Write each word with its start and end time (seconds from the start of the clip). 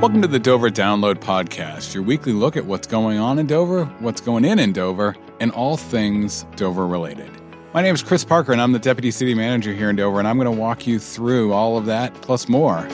Welcome 0.00 0.22
to 0.22 0.28
the 0.28 0.38
Dover 0.38 0.70
Download 0.70 1.16
Podcast, 1.16 1.92
your 1.92 2.04
weekly 2.04 2.32
look 2.32 2.56
at 2.56 2.64
what's 2.64 2.86
going 2.86 3.18
on 3.18 3.40
in 3.40 3.48
Dover, 3.48 3.86
what's 3.98 4.20
going 4.20 4.44
in 4.44 4.60
in 4.60 4.72
Dover, 4.72 5.16
and 5.40 5.50
all 5.50 5.76
things 5.76 6.46
Dover 6.54 6.86
related. 6.86 7.32
My 7.74 7.82
name 7.82 7.96
is 7.96 8.02
Chris 8.04 8.24
Parker, 8.24 8.52
and 8.52 8.60
I'm 8.60 8.70
the 8.70 8.78
Deputy 8.78 9.10
City 9.10 9.34
Manager 9.34 9.74
here 9.74 9.90
in 9.90 9.96
Dover, 9.96 10.20
and 10.20 10.28
I'm 10.28 10.38
going 10.38 10.54
to 10.54 10.56
walk 10.56 10.86
you 10.86 11.00
through 11.00 11.52
all 11.52 11.76
of 11.76 11.86
that 11.86 12.14
plus 12.14 12.48
more. 12.48 12.88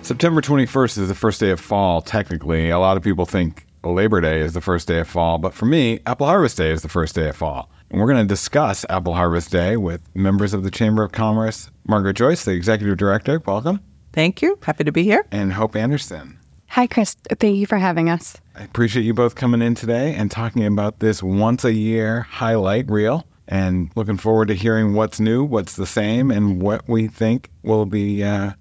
September 0.00 0.40
21st 0.40 0.96
is 0.96 1.08
the 1.08 1.14
first 1.14 1.40
day 1.40 1.50
of 1.50 1.60
fall, 1.60 2.00
technically. 2.00 2.70
A 2.70 2.78
lot 2.78 2.96
of 2.96 3.02
people 3.02 3.26
think 3.26 3.66
Labor 3.92 4.20
Day 4.20 4.40
is 4.40 4.52
the 4.52 4.60
first 4.60 4.88
day 4.88 5.00
of 5.00 5.08
fall, 5.08 5.38
but 5.38 5.54
for 5.54 5.66
me, 5.66 6.00
Apple 6.06 6.26
Harvest 6.26 6.56
Day 6.56 6.70
is 6.70 6.82
the 6.82 6.88
first 6.88 7.14
day 7.14 7.28
of 7.28 7.36
fall. 7.36 7.70
And 7.90 8.00
we're 8.00 8.06
going 8.06 8.24
to 8.24 8.28
discuss 8.28 8.84
Apple 8.88 9.14
Harvest 9.14 9.50
Day 9.50 9.76
with 9.76 10.02
members 10.14 10.52
of 10.52 10.64
the 10.64 10.70
Chamber 10.70 11.02
of 11.02 11.12
Commerce, 11.12 11.70
Margaret 11.86 12.14
Joyce, 12.14 12.44
the 12.44 12.52
Executive 12.52 12.96
Director. 12.96 13.40
Welcome. 13.46 13.80
Thank 14.12 14.42
you. 14.42 14.58
Happy 14.62 14.84
to 14.84 14.92
be 14.92 15.02
here. 15.02 15.26
And 15.30 15.52
Hope 15.52 15.76
Anderson. 15.76 16.38
Hi, 16.68 16.86
Chris. 16.86 17.14
Thank 17.38 17.56
you 17.56 17.66
for 17.66 17.78
having 17.78 18.10
us. 18.10 18.36
I 18.54 18.64
appreciate 18.64 19.04
you 19.04 19.14
both 19.14 19.34
coming 19.34 19.62
in 19.62 19.74
today 19.74 20.14
and 20.14 20.30
talking 20.30 20.66
about 20.66 20.98
this 20.98 21.22
once 21.22 21.64
a 21.64 21.72
year 21.72 22.22
highlight 22.22 22.90
reel. 22.90 23.26
And 23.48 23.90
looking 23.94 24.16
forward 24.16 24.48
to 24.48 24.54
hearing 24.54 24.94
what's 24.94 25.20
new, 25.20 25.44
what's 25.44 25.76
the 25.76 25.86
same, 25.86 26.32
and 26.32 26.60
what 26.60 26.88
we 26.88 27.06
think 27.06 27.50
will 27.62 27.86
be 27.86 28.24
uh, 28.24 28.52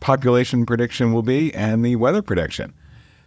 population 0.00 0.64
prediction 0.64 1.12
will 1.12 1.22
be 1.22 1.52
and 1.54 1.84
the 1.84 1.96
weather 1.96 2.22
prediction. 2.22 2.72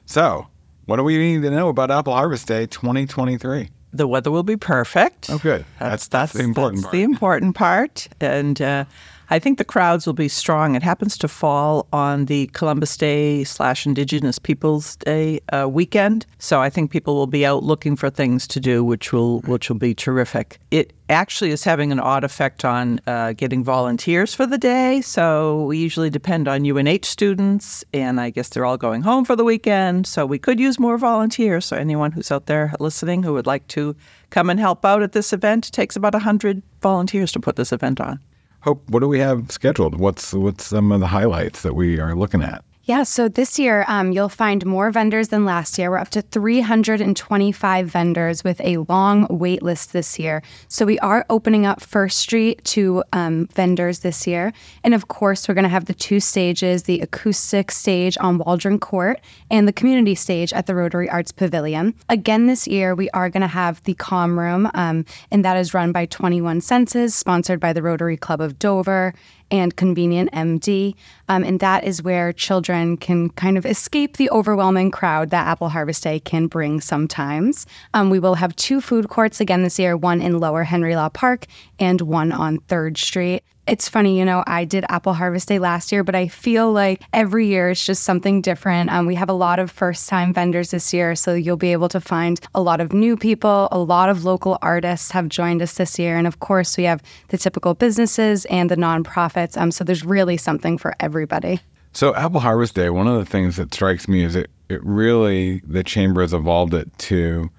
So, 0.06 0.48
what 0.86 0.98
do 0.98 1.04
we 1.04 1.18
need 1.18 1.42
to 1.42 1.52
know 1.52 1.70
about 1.70 1.92
Apple 1.92 2.14
Harvest 2.14 2.48
Day 2.48 2.68
2023? 2.68 3.70
The 3.94 4.08
weather 4.08 4.30
will 4.30 4.44
be 4.44 4.58
perfect. 4.58 5.30
Oh, 5.30 5.38
good. 5.38 5.66
That's, 5.80 6.08
that's, 6.08 6.08
that's 6.08 6.34
the 6.34 6.44
important 6.44 6.78
that's 6.78 6.86
part. 6.86 6.92
the 6.92 7.04
important 7.04 7.56
part. 7.56 8.08
And 8.20 8.62
uh, 8.62 8.86
I 9.30 9.40
think 9.40 9.58
the 9.58 9.66
crowds 9.66 10.06
will 10.06 10.14
be 10.14 10.28
strong. 10.28 10.76
It 10.76 10.84
happens 10.84 11.18
to 11.18 11.28
fall 11.28 11.88
on 11.92 12.26
the 12.26 12.48
Columbus 12.48 12.96
Day 12.96 13.44
slash 13.44 13.86
Indigenous 13.88 14.38
Peoples 14.38 14.98
Day 14.98 15.40
uh, 15.52 15.68
weekend, 15.68 16.28
so 16.38 16.62
I 16.62 16.70
think 16.70 16.92
people 16.92 17.16
will 17.16 17.28
be 17.28 17.46
out 17.46 17.64
looking 17.64 17.96
for 17.96 18.12
things 18.12 18.46
to 18.48 18.60
do, 18.60 18.84
which 18.84 19.12
will 19.12 19.40
which 19.42 19.70
will 19.70 19.78
be 19.78 19.96
terrific. 19.96 20.60
It 20.70 20.94
actually 21.10 21.50
is 21.50 21.64
having 21.64 21.92
an 21.92 22.00
odd 22.00 22.24
effect 22.24 22.64
on 22.64 23.00
uh, 23.08 23.34
getting 23.34 23.64
volunteers 23.64 24.36
for 24.36 24.46
the 24.46 24.58
day. 24.58 25.02
So 25.02 25.66
we 25.66 25.80
usually 25.80 26.10
depend 26.12 26.48
on 26.48 26.66
UNH 26.66 27.06
students, 27.06 27.84
and 27.94 28.20
I 28.20 28.30
guess 28.30 28.50
they're 28.50 28.66
all 28.66 28.78
going 28.78 29.02
home 29.02 29.26
for 29.26 29.36
the 29.36 29.44
weekend. 29.44 30.06
So 30.06 30.26
we 30.26 30.38
could 30.38 30.60
use 30.60 30.80
more 30.80 30.98
volunteers. 30.98 31.66
So 31.66 31.78
anyone 31.78 32.12
who's 32.12 32.32
out 32.32 32.46
there 32.46 32.74
listening 32.80 33.24
who 33.24 33.34
would 33.34 33.48
like 33.48 33.68
to 33.70 33.96
come 34.30 34.50
and 34.50 34.60
help 34.60 34.86
out 34.86 35.02
at 35.02 35.14
this 35.14 35.34
event, 35.34 35.68
it 35.68 35.72
takes 35.72 35.96
about 35.96 36.14
100 36.14 36.62
volunteers 36.82 37.32
to 37.32 37.40
put 37.40 37.56
this 37.56 37.72
event 37.72 38.00
on. 38.00 38.20
Hope, 38.66 38.90
what 38.90 39.02
do 39.02 39.08
we 39.08 39.20
have 39.20 39.52
scheduled? 39.52 40.00
What's 40.00 40.34
what's 40.34 40.66
some 40.66 40.92
of 40.92 41.00
the 41.00 41.06
highlights 41.06 41.62
that 41.62 41.76
we 41.76 42.00
are 42.00 42.16
looking 42.16 42.42
at? 42.42 42.66
Yeah, 42.88 43.02
so 43.02 43.28
this 43.28 43.58
year 43.58 43.84
um, 43.88 44.12
you'll 44.12 44.30
find 44.30 44.64
more 44.64 44.92
vendors 44.92 45.30
than 45.30 45.44
last 45.44 45.80
year. 45.80 45.90
We're 45.90 45.98
up 45.98 46.10
to 46.10 46.22
325 46.22 47.88
vendors 47.88 48.44
with 48.44 48.62
a 48.62 48.78
long 48.88 49.26
wait 49.28 49.64
list 49.64 49.92
this 49.92 50.20
year. 50.20 50.44
So 50.68 50.86
we 50.86 51.00
are 51.00 51.26
opening 51.32 51.66
up 51.66 51.82
First 51.82 52.20
Street 52.20 52.64
to 52.66 53.04
um, 53.12 53.48
vendors 53.48 54.02
this 54.02 54.28
year. 54.28 54.54
And 54.84 54.94
of 54.94 55.08
course, 55.08 55.48
we're 55.48 55.56
going 55.56 55.64
to 55.64 55.70
have 55.70 55.86
the 55.86 55.96
two 55.96 56.20
stages 56.20 56.84
the 56.84 57.02
acoustic 57.02 57.72
stage 57.72 58.20
on 58.22 58.38
Waldron 58.38 58.78
Court 58.78 59.20
and 59.50 59.68
the 59.68 59.74
community 59.74 60.14
stage 60.14 60.54
at 60.54 60.68
the 60.68 60.76
Rotary 60.76 61.10
Arts 61.10 61.32
Pavilion. 61.32 61.96
Again, 62.10 62.46
this 62.46 62.68
year 62.68 62.94
we 62.94 63.10
are 63.16 63.32
going 63.32 63.42
to 63.42 63.48
have 63.48 63.82
the 63.86 63.96
Calm 63.96 64.38
Room, 64.38 64.70
um, 64.76 65.06
and 65.32 65.44
that 65.44 65.58
is 65.58 65.74
run 65.74 65.92
by 65.92 66.06
21 66.06 66.62
Senses, 66.62 67.16
sponsored 67.16 67.60
by 67.60 67.74
the 67.74 67.82
Rotary 67.82 68.16
Club 68.16 68.42
of 68.42 68.60
Dover 68.60 69.16
and 69.52 69.76
Convenient 69.76 70.32
MD. 70.32 70.96
Um, 71.30 71.44
and 71.44 71.60
that 71.60 71.84
is 71.84 72.04
where 72.04 72.34
children 72.34 72.98
can 72.98 73.30
kind 73.32 73.58
of 73.58 73.66
escape 73.66 74.18
the 74.18 74.30
overwhelming 74.30 74.92
crowd 74.92 75.30
that 75.30 75.48
Apple 75.48 75.70
Harvest 75.70 76.04
Day 76.04 76.20
can 76.20 76.48
bring 76.48 76.82
sometimes. 76.82 77.66
Um, 77.94 78.10
we 78.10 78.20
will 78.20 78.36
have 78.36 78.56
two 78.56 78.82
food 78.82 79.10
courts 79.10 79.40
again 79.40 79.64
this 79.64 79.80
year 79.80 79.96
one 79.98 80.22
in 80.22 80.40
Lower 80.40 80.64
Henry 80.64 80.96
Law 80.96 81.10
Park 81.10 81.46
and 81.80 82.02
one 82.02 82.32
on 82.32 82.60
3rd 82.60 82.98
Street. 82.98 83.44
It's 83.68 83.90
funny, 83.90 84.20
you 84.20 84.26
know, 84.26 84.44
I 84.46 84.64
did 84.64 84.86
Apple 84.90 85.14
Harvest 85.14 85.48
Day 85.48 85.58
last 85.58 85.92
year, 85.92 86.04
but 86.04 86.14
I 86.14 86.28
feel 86.28 86.72
like 86.72 87.02
every 87.14 87.48
year 87.48 87.72
it's 87.72 87.84
just 87.84 88.04
something 88.04 88.42
different. 88.42 88.92
Um, 88.92 89.08
we 89.08 89.16
have 89.16 89.28
a 89.28 89.34
lot 89.34 89.58
of 89.58 89.72
first 89.72 90.08
time 90.08 90.34
vendors 90.34 90.70
this 90.70 90.94
year, 90.94 91.16
so 91.16 91.34
you'll 91.34 91.58
be 91.58 91.72
able 91.72 91.90
to 91.90 92.00
find 92.00 92.40
a 92.54 92.62
lot 92.62 92.80
of 92.80 92.94
new 92.94 93.18
people. 93.18 93.68
A 93.72 93.80
lot 93.80 94.10
of 94.10 94.24
local 94.24 94.60
artists 94.62 95.10
have 95.12 95.30
joined 95.30 95.64
us 95.64 95.74
this 95.74 95.98
year. 95.98 96.16
And 96.16 96.28
of 96.28 96.42
course, 96.42 96.78
we 96.78 96.84
have 96.84 97.02
the 97.30 97.40
typical 97.40 97.74
businesses 97.74 98.46
and 98.46 98.70
the 98.70 98.76
nonprofits. 98.76 99.58
Um, 99.58 99.72
so 99.72 99.84
there's 99.84 100.06
really 100.06 100.38
something 100.38 100.78
for 100.78 100.94
everybody. 101.00 101.60
So, 101.92 102.14
Apple 102.14 102.42
Harvest 102.42 102.76
Day, 102.76 102.92
one 102.92 103.08
of 103.08 103.18
the 103.18 103.26
things 103.26 103.56
that 103.56 103.74
strikes 103.74 104.08
me 104.08 104.24
is 104.24 104.36
it, 104.36 104.52
it 104.70 104.84
really, 104.84 105.62
the 105.66 105.84
chamber 105.84 106.22
has 106.22 106.34
evolved 106.34 106.74
it 106.76 106.96
to 107.00 107.50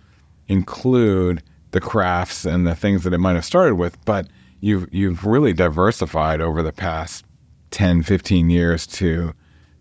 include 0.47 1.43
the 1.73 1.81
crafts 1.81 2.45
and 2.45 2.65
the 2.65 2.77
things 2.77 3.03
that 3.05 3.13
it 3.13 3.19
might 3.19 3.35
have 3.35 3.45
started 3.45 3.75
with, 3.75 4.03
but 4.05 4.29
you've, 4.67 4.93
you've 4.93 5.25
really 5.25 5.53
diversified 5.53 6.41
over 6.41 6.63
the 6.63 6.73
past 6.73 7.25
10, 7.71 8.03
15 8.03 8.51
years 8.51 8.87
to 8.87 9.33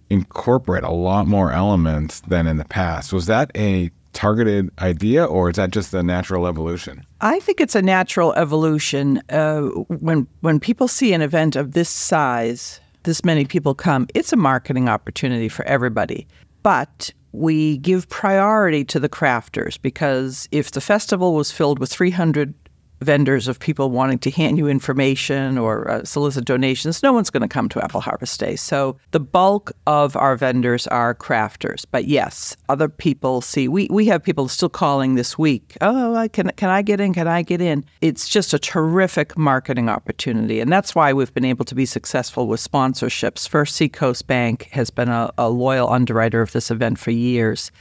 incorporate 0.09 0.84
a 0.84 0.91
lot 0.91 1.28
more 1.28 1.51
elements 1.51 2.22
than 2.22 2.46
in 2.46 2.57
the 2.57 2.66
past. 2.66 3.12
Was 3.12 3.25
that 3.25 3.51
a 3.56 3.90
targeted 4.13 4.69
idea 4.79 5.25
or 5.25 5.50
is 5.50 5.57
that 5.57 5.72
just 5.72 5.94
a 5.94 6.03
natural 6.03 6.47
evolution? 6.47 7.03
I 7.22 7.40
think 7.40 7.59
it's 7.59 7.75
a 7.75 7.81
natural 7.81 8.34
evolution. 8.35 9.22
Uh, 9.29 9.63
when 9.90 10.28
when 10.41 10.59
people 10.59 10.88
see 10.88 11.13
an 11.13 11.22
event 11.22 11.56
of 11.56 11.73
this 11.73 11.90
size, 11.90 12.79
this 13.03 13.25
many 13.25 13.46
people 13.46 13.73
come, 13.73 14.07
it's 14.13 14.31
a 14.31 14.38
marketing 14.38 14.88
opportunity 14.88 15.50
for 15.50 15.66
everybody. 15.66 16.28
But 16.63 17.12
we 17.31 17.78
give 17.79 18.07
priority 18.07 18.85
to 18.85 19.00
the 19.00 19.09
crafters 19.09 19.81
because 19.81 20.47
if 20.52 20.72
the 20.72 20.81
festival 20.81 21.34
was 21.34 21.52
filled 21.52 21.79
with 21.79 21.91
300 21.91 22.53
vendors 23.01 23.47
of 23.47 23.59
people 23.59 23.89
wanting 23.89 24.19
to 24.19 24.31
hand 24.31 24.57
you 24.57 24.67
information 24.67 25.57
or 25.57 25.89
uh, 25.89 26.03
solicit 26.03 26.45
donations, 26.45 27.03
no 27.03 27.13
one's 27.13 27.29
going 27.29 27.41
to 27.41 27.47
come 27.47 27.69
to 27.69 27.83
Apple 27.83 28.01
Harvest 28.01 28.39
Day. 28.39 28.56
So 28.56 28.97
the 29.11 29.19
bulk 29.19 29.72
of 29.88 30.16
our 30.16 30.35
vendors 30.35 30.88
are 30.88 31.13
crafters. 31.13 31.85
But 31.89 32.05
yes, 32.05 32.55
other 32.69 32.89
people 32.89 33.41
see. 33.41 33.67
We 33.67 33.88
we 33.91 34.05
have 34.07 34.23
people 34.23 34.47
still 34.47 34.69
calling 34.69 35.16
this 35.16 35.38
week. 35.38 35.78
Oh, 35.81 36.28
can 36.31 36.51
can 36.55 36.69
I 36.69 36.81
get 36.81 37.00
in? 37.00 37.13
Can 37.13 37.28
I 37.28 37.41
get 37.41 37.61
in? 37.61 37.85
It's 38.01 38.28
just 38.28 38.53
a 38.53 38.59
terrific 38.59 39.38
marketing 39.38 39.89
opportunity, 39.89 40.59
and 40.59 40.72
that's 40.72 40.95
why 40.95 41.13
we've 41.13 41.34
been 41.34 41.45
able 41.45 41.66
to 41.66 41.75
be 41.75 41.85
successful 41.85 42.47
with 42.47 42.59
sponsorships. 42.59 43.47
First 43.47 43.75
Seacoast 43.75 44.28
Bank 44.28 44.69
has 44.72 44.89
been 44.89 45.09
a, 45.09 45.31
a 45.38 45.50
loyal 45.50 45.89
underwriter 45.89 46.41
of 46.41 46.51
this 46.51 46.72
event 46.72 47.00
for 47.00 47.11
years 47.11 47.72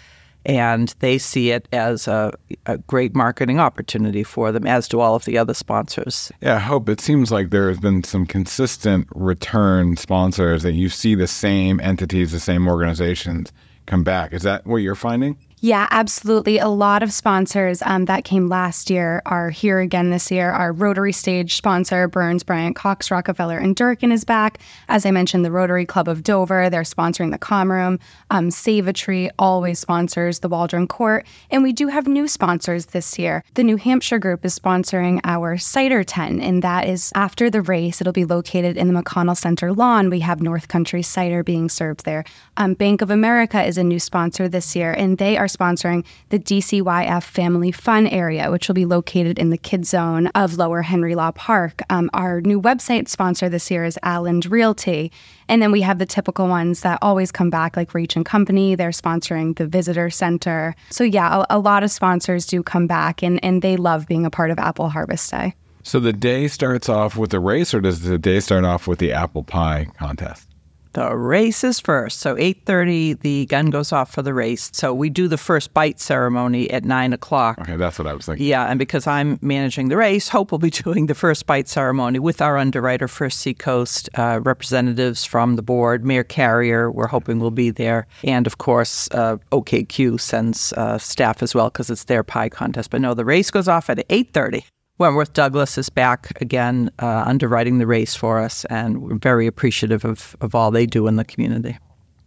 and 0.45 0.95
they 0.99 1.19
see 1.19 1.51
it 1.51 1.69
as 1.73 2.07
a, 2.07 2.33
a, 2.67 2.79
great 2.79 3.15
marketing 3.15 3.59
opportunity 3.59 4.23
for 4.23 4.53
them, 4.53 4.67
as 4.67 4.89
do 4.89 5.01
all 5.01 5.15
of 5.15 5.25
the 5.25 5.39
other 5.39 5.55
sponsors. 5.55 6.31
Yeah, 6.41 6.57
I 6.57 6.61
hope 6.61 6.89
it 6.89 7.01
seems 7.01 7.33
like 7.33 7.51
there 7.51 7.69
has 7.69 7.79
been 7.79 8.05
some 8.05 8.27
consistent 8.27 9.09
return 9.15 9.97
sponsors 9.97 10.63
that 10.63 10.73
you 10.73 10.89
see 10.89 11.15
the 11.15 11.27
same 11.27 11.81
entities, 11.81 12.33
the 12.33 12.41
same 12.41 12.69
organizations 12.69 13.53
come 13.87 14.05
back. 14.05 14.33
Is 14.33 14.43
that 14.43 14.67
what 14.67 14.79
you're 14.79 14.95
finding? 14.95 15.37
Yeah, 15.65 15.89
absolutely. 15.91 16.59
A 16.59 16.69
lot 16.69 17.03
of 17.03 17.11
sponsors 17.11 17.81
um, 17.87 18.05
that 18.05 18.25
came 18.25 18.51
last 18.51 18.91
year 18.91 19.23
are 19.25 19.49
here 19.49 19.81
again 19.81 20.11
this 20.11 20.31
year. 20.31 20.51
Our 20.51 20.73
Rotary 20.75 21.11
Stage 21.11 21.57
sponsor, 21.57 22.07
Burns, 22.07 22.43
Bryant, 22.43 22.77
Cox, 22.77 23.11
Rockefeller, 23.11 23.57
and 23.57 23.75
Durkin 23.75 24.13
is 24.13 24.27
back. 24.27 24.59
As 24.91 25.07
I 25.07 25.11
mentioned, 25.11 25.43
the 25.43 25.51
Rotary 25.51 25.87
Club 25.87 26.07
of 26.07 26.23
Dover, 26.23 26.69
they're 26.69 26.83
sponsoring 26.83 27.31
the 27.31 27.39
Calm 27.39 27.73
Room. 27.73 27.99
Um, 28.31 28.51
Save 28.51 28.89
a 28.89 28.93
Tree 28.93 29.31
always 29.39 29.79
sponsors 29.79 30.41
the 30.41 30.51
Waldron 30.51 30.87
Court. 30.87 31.27
And 31.51 31.63
we 31.63 31.73
do 31.73 31.89
have 31.89 32.07
new 32.07 32.29
sponsors 32.29 32.85
this 32.85 33.19
year. 33.19 33.43
The 33.55 33.65
New 33.65 33.79
Hampshire 33.79 34.19
group 34.19 34.45
is 34.45 34.59
sponsoring 34.59 35.19
our 35.25 35.57
cider 35.57 36.05
tent, 36.05 36.43
and 36.43 36.63
that 36.63 36.87
is 36.89 37.11
after 37.15 37.49
the 37.49 37.63
race. 37.63 38.03
It'll 38.03 38.13
be 38.13 38.27
located 38.27 38.77
in 38.77 38.93
the 38.93 39.03
McConnell 39.03 39.35
Center 39.35 39.73
lawn. 39.73 40.11
We 40.11 40.21
have 40.21 40.43
North 40.43 40.69
Country 40.69 41.01
cider 41.01 41.43
being 41.43 41.71
served 41.71 42.05
there. 42.05 42.23
Um, 42.59 42.75
Bank 42.75 43.01
of 43.01 43.11
America 43.11 43.63
is 43.65 43.79
a 43.79 43.83
new 43.83 43.99
sponsor 43.99 44.47
this 44.47 44.77
year, 44.77 44.93
and 44.93 45.17
they 45.17 45.39
are 45.39 45.49
sponsoring 45.55 46.05
the 46.31 46.39
DCYF 46.39 47.23
Family 47.23 47.71
Fun 47.71 48.07
Area, 48.07 48.51
which 48.51 48.69
will 48.69 48.75
be 48.75 48.87
located 48.87 49.39
in 49.39 49.51
the 49.51 49.59
Kid 49.59 49.87
Zone 49.87 50.29
of 50.29 50.57
Lower 50.57 50.83
Henry 50.83 51.15
Law 51.15 51.31
Park. 51.33 51.83
Um, 51.91 52.11
our 52.15 52.41
new 52.41 52.61
website 52.61 53.09
sponsor 53.09 53.49
this 53.49 53.71
year 53.71 53.85
is 53.85 53.99
Alland 54.03 54.51
Realty. 54.51 55.13
And 55.49 55.61
then 55.61 55.73
we 55.73 55.83
have 55.83 55.99
the 55.99 56.07
typical 56.07 56.49
ones 56.49 56.81
that 56.81 56.99
always 57.03 57.31
come 57.31 57.51
back, 57.51 57.77
like 57.77 57.95
Reach 57.95 58.17
and 58.17 58.25
Company. 58.25 58.75
They're 58.75 58.91
sponsoring 58.91 59.57
the 59.57 59.67
Visitor 59.67 60.11
Center. 60.11 60.75
So, 60.91 61.05
yeah, 61.05 61.45
a, 61.51 61.57
a 61.57 61.59
lot 61.59 61.83
of 61.83 61.91
sponsors 61.91 62.47
do 62.47 62.63
come 62.63 62.87
back, 62.87 63.23
and, 63.23 63.43
and 63.45 63.63
they 63.63 63.77
love 63.77 64.07
being 64.07 64.25
a 64.25 64.31
part 64.31 64.51
of 64.51 64.59
Apple 64.59 64.89
Harvest 64.89 65.31
Day. 65.31 65.55
So 65.83 66.01
the 66.01 66.15
day 66.15 66.49
starts 66.49 66.89
off 66.89 67.17
with 67.17 67.31
the 67.31 67.41
race, 67.41 67.75
or 67.75 67.81
does 67.83 68.01
the 68.01 68.17
day 68.17 68.41
start 68.41 68.65
off 68.65 68.87
with 68.87 68.99
the 68.99 69.13
apple 69.13 69.43
pie 69.43 69.87
contest? 69.99 70.54
The 70.95 71.17
race 71.17 71.65
is 71.65 71.81
first. 71.81 72.21
So 72.21 72.37
8.30, 72.37 73.21
the 73.21 73.47
gun 73.47 73.71
goes 73.71 73.93
off 73.93 74.13
for 74.13 74.23
the 74.23 74.33
race. 74.33 74.71
So 74.73 74.95
we 74.95 75.11
do 75.11 75.27
the 75.27 75.37
first 75.37 75.75
bite 75.75 75.99
ceremony 75.99 76.71
at 76.71 76.85
9 76.85 77.13
o'clock. 77.13 77.59
Okay, 77.59 77.75
that's 77.75 77.99
what 77.99 78.07
I 78.07 78.15
was 78.15 78.27
thinking. 78.27 78.47
Yeah, 78.47 78.67
and 78.67 78.79
because 78.79 79.09
I'm 79.09 79.39
managing 79.43 79.89
the 79.89 79.97
race, 79.97 80.29
Hope 80.29 80.53
will 80.53 80.61
be 80.61 80.71
doing 80.85 81.07
the 81.07 81.15
first 81.15 81.47
bite 81.47 81.67
ceremony 81.67 82.21
with 82.21 82.41
our 82.41 82.57
underwriter, 82.57 83.09
First 83.09 83.41
Seacoast, 83.41 84.09
uh, 84.15 84.39
representatives 84.45 85.25
from 85.25 85.57
the 85.57 85.63
board, 85.63 86.05
Mayor 86.05 86.23
Carrier, 86.23 86.93
we're 86.93 87.09
hoping 87.09 87.41
will 87.41 87.51
be 87.51 87.71
there. 87.71 88.07
And 88.23 88.47
of 88.47 88.59
course, 88.59 89.09
uh, 89.11 89.39
OKQ 89.51 90.21
sends 90.21 90.73
uh, 90.75 90.99
staff 90.99 91.43
as 91.43 91.57
well 91.57 91.71
because 91.71 91.91
it's 91.91 92.05
their 92.05 92.23
pie 92.23 92.49
contest. 92.49 92.91
But 92.91 93.01
no, 93.01 93.15
the 93.15 93.25
race 93.25 93.51
goes 93.51 93.67
off 93.67 93.91
at 93.91 94.07
8.30. 94.09 94.65
Wentworth 94.99 95.33
Douglass 95.33 95.77
is 95.77 95.91
back 95.91 96.41
again, 96.41 96.91
uh, 97.01 97.25
underwriting 97.27 97.79
the 97.79 97.87
race 97.87 98.15
for 98.15 98.41
us, 98.41 98.65
and 98.67 99.03
we're 99.03 99.17
very 99.17 99.47
appreciative 99.47 100.05
of, 100.05 100.37
of 100.41 100.55
all 100.55 100.71
they 100.71 100.87
do 100.87 101.09
in 101.09 101.17
the 101.17 101.25
community. 101.25 101.77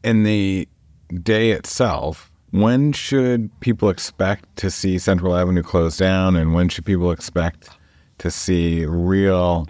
In 0.03 0.23
the 0.23 0.67
day 1.23 1.51
itself, 1.51 2.29
when 2.51 2.91
should 2.91 3.57
people 3.61 3.89
expect 3.89 4.53
to 4.57 4.69
see 4.69 4.97
Central 4.97 5.35
Avenue 5.35 5.63
close 5.63 5.95
down, 5.95 6.35
and 6.35 6.53
when 6.53 6.67
should 6.67 6.85
people 6.85 7.11
expect 7.11 7.69
to 8.17 8.29
see 8.29 8.85
real 8.85 9.67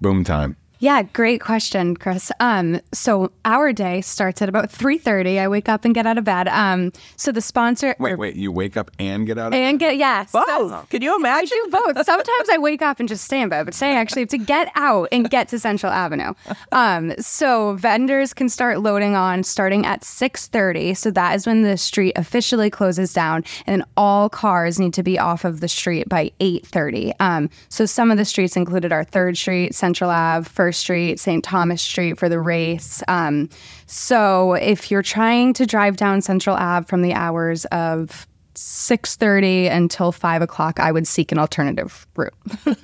boom 0.00 0.22
time? 0.22 0.56
Yeah, 0.82 1.02
great 1.04 1.40
question, 1.40 1.96
Chris. 1.96 2.32
Um, 2.40 2.80
so 2.92 3.30
our 3.44 3.72
day 3.72 4.00
starts 4.00 4.42
at 4.42 4.48
about 4.48 4.68
three 4.68 4.98
thirty. 4.98 5.38
I 5.38 5.46
wake 5.46 5.68
up 5.68 5.84
and 5.84 5.94
get 5.94 6.08
out 6.08 6.18
of 6.18 6.24
bed. 6.24 6.48
Um, 6.48 6.90
so 7.14 7.30
the 7.30 7.40
sponsor. 7.40 7.94
Wait, 8.00 8.18
wait, 8.18 8.34
you 8.34 8.50
wake 8.50 8.76
up 8.76 8.90
and 8.98 9.24
get 9.24 9.38
out 9.38 9.48
of 9.48 9.54
and 9.54 9.78
get 9.78 9.96
yes. 9.96 10.32
Both. 10.32 10.90
Can 10.90 11.00
you 11.00 11.14
imagine? 11.14 11.56
I 11.56 11.66
do 11.66 11.70
both. 11.70 12.04
Sometimes 12.04 12.48
I 12.50 12.58
wake 12.58 12.82
up 12.82 12.98
and 12.98 13.08
just 13.08 13.24
stay 13.26 13.40
in 13.40 13.48
bed, 13.48 13.64
but 13.64 13.74
today 13.74 13.92
I 13.92 14.00
actually 14.00 14.22
have 14.22 14.30
to 14.30 14.38
get 14.38 14.72
out 14.74 15.06
and 15.12 15.30
get 15.30 15.46
to 15.50 15.60
Central 15.60 15.92
Avenue. 15.92 16.34
Um, 16.72 17.12
so 17.20 17.74
vendors 17.74 18.34
can 18.34 18.48
start 18.48 18.80
loading 18.80 19.14
on 19.14 19.44
starting 19.44 19.86
at 19.86 20.02
six 20.02 20.48
thirty. 20.48 20.94
So 20.94 21.12
that 21.12 21.36
is 21.36 21.46
when 21.46 21.62
the 21.62 21.76
street 21.76 22.14
officially 22.16 22.70
closes 22.70 23.12
down, 23.12 23.44
and 23.68 23.84
all 23.96 24.28
cars 24.28 24.80
need 24.80 24.94
to 24.94 25.04
be 25.04 25.16
off 25.16 25.44
of 25.44 25.60
the 25.60 25.68
street 25.68 26.08
by 26.08 26.32
eight 26.40 26.66
thirty. 26.66 27.12
Um, 27.20 27.50
so 27.68 27.86
some 27.86 28.10
of 28.10 28.18
the 28.18 28.24
streets 28.24 28.56
included 28.56 28.90
our 28.90 29.04
Third 29.04 29.38
Street, 29.38 29.76
Central 29.76 30.10
Ave, 30.10 30.48
First 30.48 30.71
Street, 30.72 31.20
St. 31.20 31.44
Thomas 31.44 31.82
Street 31.82 32.18
for 32.18 32.28
the 32.28 32.40
race. 32.40 33.02
Um, 33.08 33.48
so 33.86 34.54
if 34.54 34.90
you're 34.90 35.02
trying 35.02 35.52
to 35.54 35.66
drive 35.66 35.96
down 35.96 36.20
Central 36.22 36.56
Ave 36.56 36.86
from 36.86 37.02
the 37.02 37.12
hours 37.12 37.64
of 37.66 38.26
6.30 38.54 39.70
until 39.70 40.12
5 40.12 40.42
o'clock 40.42 40.78
i 40.78 40.92
would 40.92 41.06
seek 41.06 41.32
an 41.32 41.38
alternative 41.38 42.06
route 42.16 42.34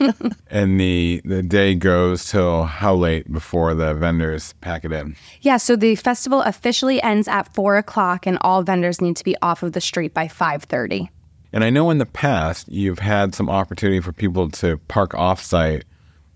and 0.50 0.80
the 0.80 1.20
the 1.26 1.42
day 1.42 1.74
goes 1.74 2.30
till 2.30 2.64
how 2.64 2.94
late 2.94 3.30
before 3.30 3.74
the 3.74 3.92
vendors 3.94 4.54
pack 4.62 4.84
it 4.84 4.92
in 4.92 5.14
yeah 5.42 5.58
so 5.58 5.76
the 5.76 5.94
festival 5.96 6.40
officially 6.42 7.02
ends 7.02 7.28
at 7.28 7.52
4 7.54 7.76
o'clock 7.76 8.26
and 8.26 8.38
all 8.40 8.62
vendors 8.62 9.00
need 9.02 9.16
to 9.16 9.24
be 9.24 9.36
off 9.42 9.62
of 9.62 9.72
the 9.72 9.80
street 9.80 10.14
by 10.14 10.26
5.30 10.26 11.08
and 11.52 11.62
i 11.64 11.68
know 11.68 11.90
in 11.90 11.98
the 11.98 12.06
past 12.06 12.66
you've 12.68 13.00
had 13.00 13.34
some 13.34 13.50
opportunity 13.50 14.00
for 14.00 14.12
people 14.12 14.48
to 14.50 14.78
park 14.88 15.14
off-site 15.14 15.84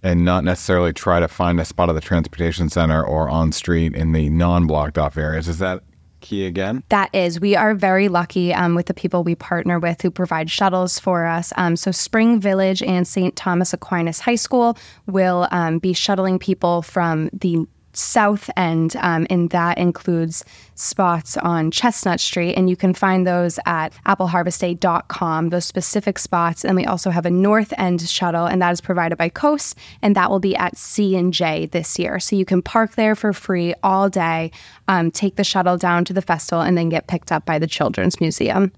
and 0.02 0.24
not 0.24 0.44
necessarily 0.44 0.92
try 0.92 1.20
to 1.20 1.28
find 1.28 1.60
a 1.60 1.64
spot 1.64 1.88
at 1.88 1.94
the 1.94 2.00
transportation 2.00 2.68
center 2.68 3.04
or 3.04 3.28
on 3.28 3.52
street 3.52 3.94
in 3.94 4.12
the 4.12 4.28
non-blocked 4.30 4.98
off 4.98 5.16
areas 5.16 5.48
is 5.48 5.58
that 5.58 5.82
key 6.22 6.46
again? 6.46 6.82
That 6.88 7.14
is. 7.14 7.38
We 7.38 7.54
are 7.54 7.74
very 7.74 8.08
lucky 8.08 8.54
um, 8.54 8.74
with 8.74 8.86
the 8.86 8.94
people 8.94 9.22
we 9.22 9.34
partner 9.34 9.78
with 9.78 10.00
who 10.00 10.10
provide 10.10 10.50
shuttles 10.50 10.98
for 10.98 11.26
us. 11.26 11.52
Um, 11.56 11.76
so, 11.76 11.90
Spring 11.90 12.40
Village 12.40 12.82
and 12.82 13.06
St. 13.06 13.36
Thomas 13.36 13.74
Aquinas 13.74 14.20
High 14.20 14.36
School 14.36 14.78
will 15.06 15.48
um, 15.50 15.78
be 15.78 15.92
shuttling 15.92 16.38
people 16.38 16.80
from 16.80 17.28
the 17.32 17.66
south 17.92 18.50
end, 18.56 18.96
um, 19.00 19.26
and 19.30 19.50
that 19.50 19.78
includes 19.78 20.44
spots 20.74 21.36
on 21.36 21.70
Chestnut 21.70 22.20
Street. 22.20 22.54
And 22.54 22.68
you 22.68 22.76
can 22.76 22.94
find 22.94 23.26
those 23.26 23.58
at 23.66 23.92
appleharvestday.com, 24.06 25.50
those 25.50 25.64
specific 25.64 26.18
spots. 26.18 26.64
And 26.64 26.76
we 26.76 26.84
also 26.84 27.10
have 27.10 27.26
a 27.26 27.30
north 27.30 27.72
end 27.78 28.00
shuttle, 28.00 28.46
and 28.46 28.60
that 28.62 28.72
is 28.72 28.80
provided 28.80 29.16
by 29.16 29.28
Coast, 29.28 29.76
and 30.02 30.16
that 30.16 30.30
will 30.30 30.40
be 30.40 30.56
at 30.56 30.76
C 30.76 31.16
and 31.16 31.32
J 31.32 31.66
this 31.66 31.98
year. 31.98 32.18
So 32.20 32.36
you 32.36 32.44
can 32.44 32.62
park 32.62 32.94
there 32.94 33.14
for 33.14 33.32
free 33.32 33.74
all 33.82 34.08
day, 34.08 34.50
um, 34.88 35.10
take 35.10 35.36
the 35.36 35.44
shuttle 35.44 35.76
down 35.76 36.04
to 36.06 36.12
the 36.12 36.22
festival, 36.22 36.62
and 36.62 36.76
then 36.76 36.88
get 36.88 37.06
picked 37.06 37.32
up 37.32 37.44
by 37.44 37.58
the 37.58 37.66
Children's 37.66 38.20
Museum. 38.20 38.72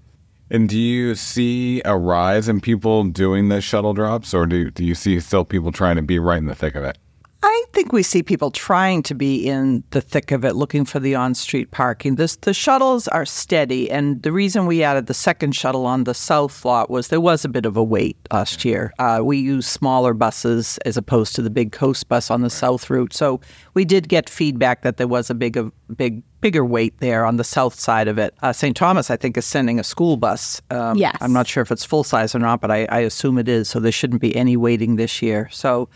And 0.51 0.69
do 0.69 0.77
you 0.77 1.15
see 1.15 1.81
a 1.85 1.97
rise 1.97 2.47
in 2.47 2.61
people 2.61 3.03
doing 3.05 3.49
the 3.49 3.61
shuttle 3.61 3.93
drops, 3.93 4.33
or 4.33 4.45
do, 4.45 4.69
do 4.69 4.85
you 4.85 4.93
see 4.93 5.19
still 5.19 5.43
people 5.43 5.71
trying 5.71 5.95
to 5.95 6.03
be 6.03 6.19
right 6.19 6.37
in 6.37 6.45
the 6.45 6.53
thick 6.53 6.75
of 6.75 6.83
it? 6.83 6.97
I 7.47 7.63
think 7.73 7.93
we 7.93 8.01
see 8.01 8.23
people 8.23 8.49
trying 8.49 9.03
to 9.03 9.13
be 9.13 9.47
in 9.47 9.83
the 9.91 10.01
thick 10.01 10.31
of 10.31 10.43
it, 10.43 10.55
looking 10.55 10.83
for 10.83 10.99
the 10.99 11.13
on-street 11.13 11.69
parking. 11.69 12.15
This, 12.15 12.37
the 12.37 12.55
shuttles 12.55 13.07
are 13.09 13.23
steady, 13.23 13.91
and 13.91 14.19
the 14.23 14.31
reason 14.31 14.65
we 14.65 14.81
added 14.81 15.05
the 15.05 15.13
second 15.13 15.55
shuttle 15.55 15.85
on 15.85 16.05
the 16.05 16.15
south 16.15 16.65
lot 16.65 16.89
was 16.89 17.09
there 17.09 17.21
was 17.21 17.45
a 17.45 17.49
bit 17.49 17.67
of 17.67 17.77
a 17.77 17.83
wait 17.83 18.17
last 18.31 18.65
year. 18.65 18.91
Uh, 18.97 19.21
we 19.23 19.37
use 19.37 19.67
smaller 19.67 20.15
buses 20.15 20.79
as 20.85 20.97
opposed 20.97 21.35
to 21.35 21.43
the 21.43 21.51
big 21.51 21.71
coast 21.71 22.09
bus 22.09 22.31
on 22.31 22.41
the 22.41 22.49
south 22.49 22.89
route, 22.89 23.13
so 23.13 23.39
we 23.75 23.85
did 23.85 24.09
get 24.09 24.27
feedback 24.27 24.81
that 24.81 24.97
there 24.97 25.07
was 25.07 25.29
a 25.29 25.35
big, 25.35 25.55
a 25.55 25.71
big, 25.95 26.23
bigger 26.41 26.65
wait 26.65 26.97
there 26.97 27.25
on 27.25 27.37
the 27.37 27.43
south 27.43 27.79
side 27.79 28.07
of 28.07 28.17
it. 28.17 28.33
Uh, 28.41 28.53
St. 28.53 28.75
Thomas, 28.75 29.11
I 29.11 29.17
think, 29.17 29.37
is 29.37 29.45
sending 29.45 29.79
a 29.79 29.83
school 29.83 30.17
bus. 30.17 30.63
Um, 30.71 30.97
yes, 30.97 31.15
I'm 31.21 31.33
not 31.33 31.45
sure 31.45 31.61
if 31.61 31.71
it's 31.71 31.85
full 31.85 32.03
size 32.03 32.33
or 32.33 32.39
not, 32.39 32.59
but 32.59 32.71
I, 32.71 32.85
I 32.85 33.01
assume 33.01 33.37
it 33.37 33.47
is. 33.47 33.69
So 33.69 33.79
there 33.79 33.91
shouldn't 33.91 34.21
be 34.21 34.35
any 34.35 34.57
waiting 34.57 34.95
this 34.95 35.21
year. 35.21 35.47
So. 35.51 35.89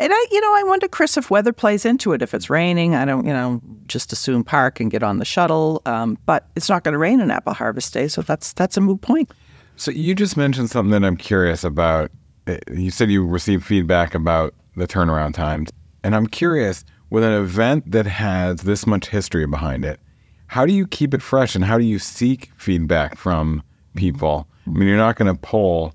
And 0.00 0.10
I, 0.14 0.26
you 0.30 0.40
know, 0.40 0.54
I 0.54 0.62
wonder, 0.62 0.88
Chris, 0.88 1.18
if 1.18 1.30
weather 1.30 1.52
plays 1.52 1.84
into 1.84 2.14
it. 2.14 2.22
If 2.22 2.32
it's 2.32 2.48
raining, 2.48 2.94
I 2.94 3.04
don't, 3.04 3.26
you 3.26 3.34
know, 3.34 3.60
just 3.86 4.14
assume 4.14 4.42
park 4.42 4.80
and 4.80 4.90
get 4.90 5.02
on 5.02 5.18
the 5.18 5.26
shuttle. 5.26 5.82
Um, 5.84 6.16
but 6.24 6.48
it's 6.56 6.70
not 6.70 6.84
going 6.84 6.94
to 6.94 6.98
rain 6.98 7.20
on 7.20 7.30
Apple 7.30 7.52
Harvest 7.52 7.92
Day, 7.92 8.08
so 8.08 8.22
that's 8.22 8.54
that's 8.54 8.78
a 8.78 8.80
moot 8.80 9.02
point. 9.02 9.30
So 9.76 9.90
you 9.90 10.14
just 10.14 10.38
mentioned 10.38 10.70
something 10.70 10.90
that 10.92 11.06
I'm 11.06 11.18
curious 11.18 11.64
about. 11.64 12.10
Uh, 12.46 12.56
you 12.72 12.90
said 12.90 13.10
you 13.10 13.26
received 13.26 13.66
feedback 13.66 14.14
about 14.14 14.54
the 14.74 14.88
turnaround 14.88 15.34
times, 15.34 15.68
and 16.02 16.16
I'm 16.16 16.26
curious 16.26 16.82
with 17.10 17.22
an 17.22 17.34
event 17.34 17.90
that 17.90 18.06
has 18.06 18.62
this 18.62 18.86
much 18.86 19.06
history 19.08 19.46
behind 19.46 19.84
it. 19.84 20.00
How 20.46 20.64
do 20.64 20.72
you 20.72 20.86
keep 20.86 21.12
it 21.12 21.20
fresh, 21.20 21.54
and 21.54 21.62
how 21.62 21.76
do 21.76 21.84
you 21.84 21.98
seek 21.98 22.50
feedback 22.56 23.18
from 23.18 23.62
people? 23.96 24.48
I 24.66 24.70
mean, 24.70 24.88
you're 24.88 24.96
not 24.96 25.16
going 25.16 25.30
to 25.30 25.38
poll 25.38 25.92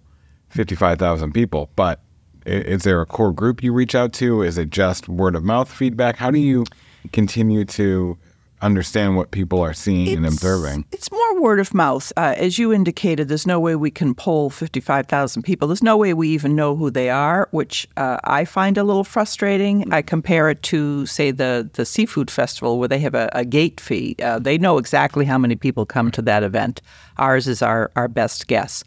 55,000 0.49 1.33
people, 1.33 1.71
but 1.75 2.01
is 2.45 2.83
there 2.83 3.01
a 3.01 3.05
core 3.05 3.31
group 3.31 3.63
you 3.63 3.73
reach 3.73 3.95
out 3.95 4.13
to? 4.13 4.41
Is 4.41 4.57
it 4.57 4.69
just 4.69 5.09
word 5.09 5.35
of 5.35 5.43
mouth 5.43 5.71
feedback? 5.71 6.15
How 6.15 6.31
do 6.31 6.39
you 6.39 6.65
continue 7.11 7.65
to 7.65 8.17
understand 8.61 9.15
what 9.15 9.31
people 9.31 9.61
are 9.61 9.73
seeing 9.73 10.07
it's, 10.07 10.15
and 10.15 10.25
observing? 10.25 10.85
It's 10.91 11.11
more 11.11 11.41
word 11.41 11.59
of 11.59 11.73
mouth. 11.73 12.11
Uh, 12.17 12.33
as 12.37 12.57
you 12.57 12.71
indicated, 12.71 13.27
there's 13.27 13.45
no 13.47 13.59
way 13.59 13.75
we 13.75 13.91
can 13.91 14.13
poll 14.15 14.49
55,000 14.49 15.43
people. 15.43 15.67
There's 15.67 15.83
no 15.83 15.97
way 15.97 16.13
we 16.13 16.29
even 16.29 16.55
know 16.55 16.75
who 16.75 16.89
they 16.89 17.09
are, 17.09 17.47
which 17.51 17.87
uh, 17.97 18.17
I 18.23 18.45
find 18.45 18.77
a 18.77 18.83
little 18.83 19.03
frustrating. 19.03 19.91
I 19.93 20.01
compare 20.01 20.49
it 20.49 20.61
to, 20.63 21.05
say, 21.05 21.31
the, 21.31 21.69
the 21.73 21.85
seafood 21.85 22.31
festival 22.31 22.79
where 22.79 22.87
they 22.87 22.99
have 22.99 23.15
a, 23.15 23.29
a 23.33 23.45
gate 23.45 23.79
fee. 23.79 24.15
Uh, 24.21 24.39
they 24.39 24.57
know 24.57 24.77
exactly 24.77 25.25
how 25.25 25.37
many 25.37 25.55
people 25.55 25.85
come 25.85 26.11
to 26.11 26.21
that 26.23 26.43
event. 26.43 26.81
Ours 27.17 27.47
is 27.47 27.61
our, 27.61 27.91
our 27.95 28.07
best 28.07 28.47
guess. 28.47 28.83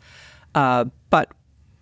Uh, 0.55 0.87
but 1.11 1.31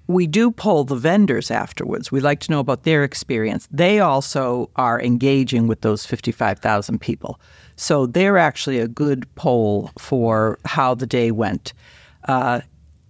we 0.08 0.26
do 0.26 0.50
poll 0.50 0.84
the 0.84 0.96
vendors 0.96 1.50
afterwards. 1.50 2.12
We 2.12 2.20
like 2.20 2.40
to 2.40 2.50
know 2.50 2.60
about 2.60 2.84
their 2.84 3.02
experience. 3.02 3.68
They 3.70 4.00
also 4.00 4.70
are 4.76 5.00
engaging 5.00 5.66
with 5.66 5.80
those 5.80 6.06
55,000 6.06 7.00
people. 7.00 7.40
So 7.76 8.06
they're 8.06 8.38
actually 8.38 8.78
a 8.78 8.88
good 8.88 9.32
poll 9.34 9.90
for 9.98 10.58
how 10.64 10.94
the 10.94 11.06
day 11.06 11.30
went. 11.30 11.72
Uh, 12.24 12.60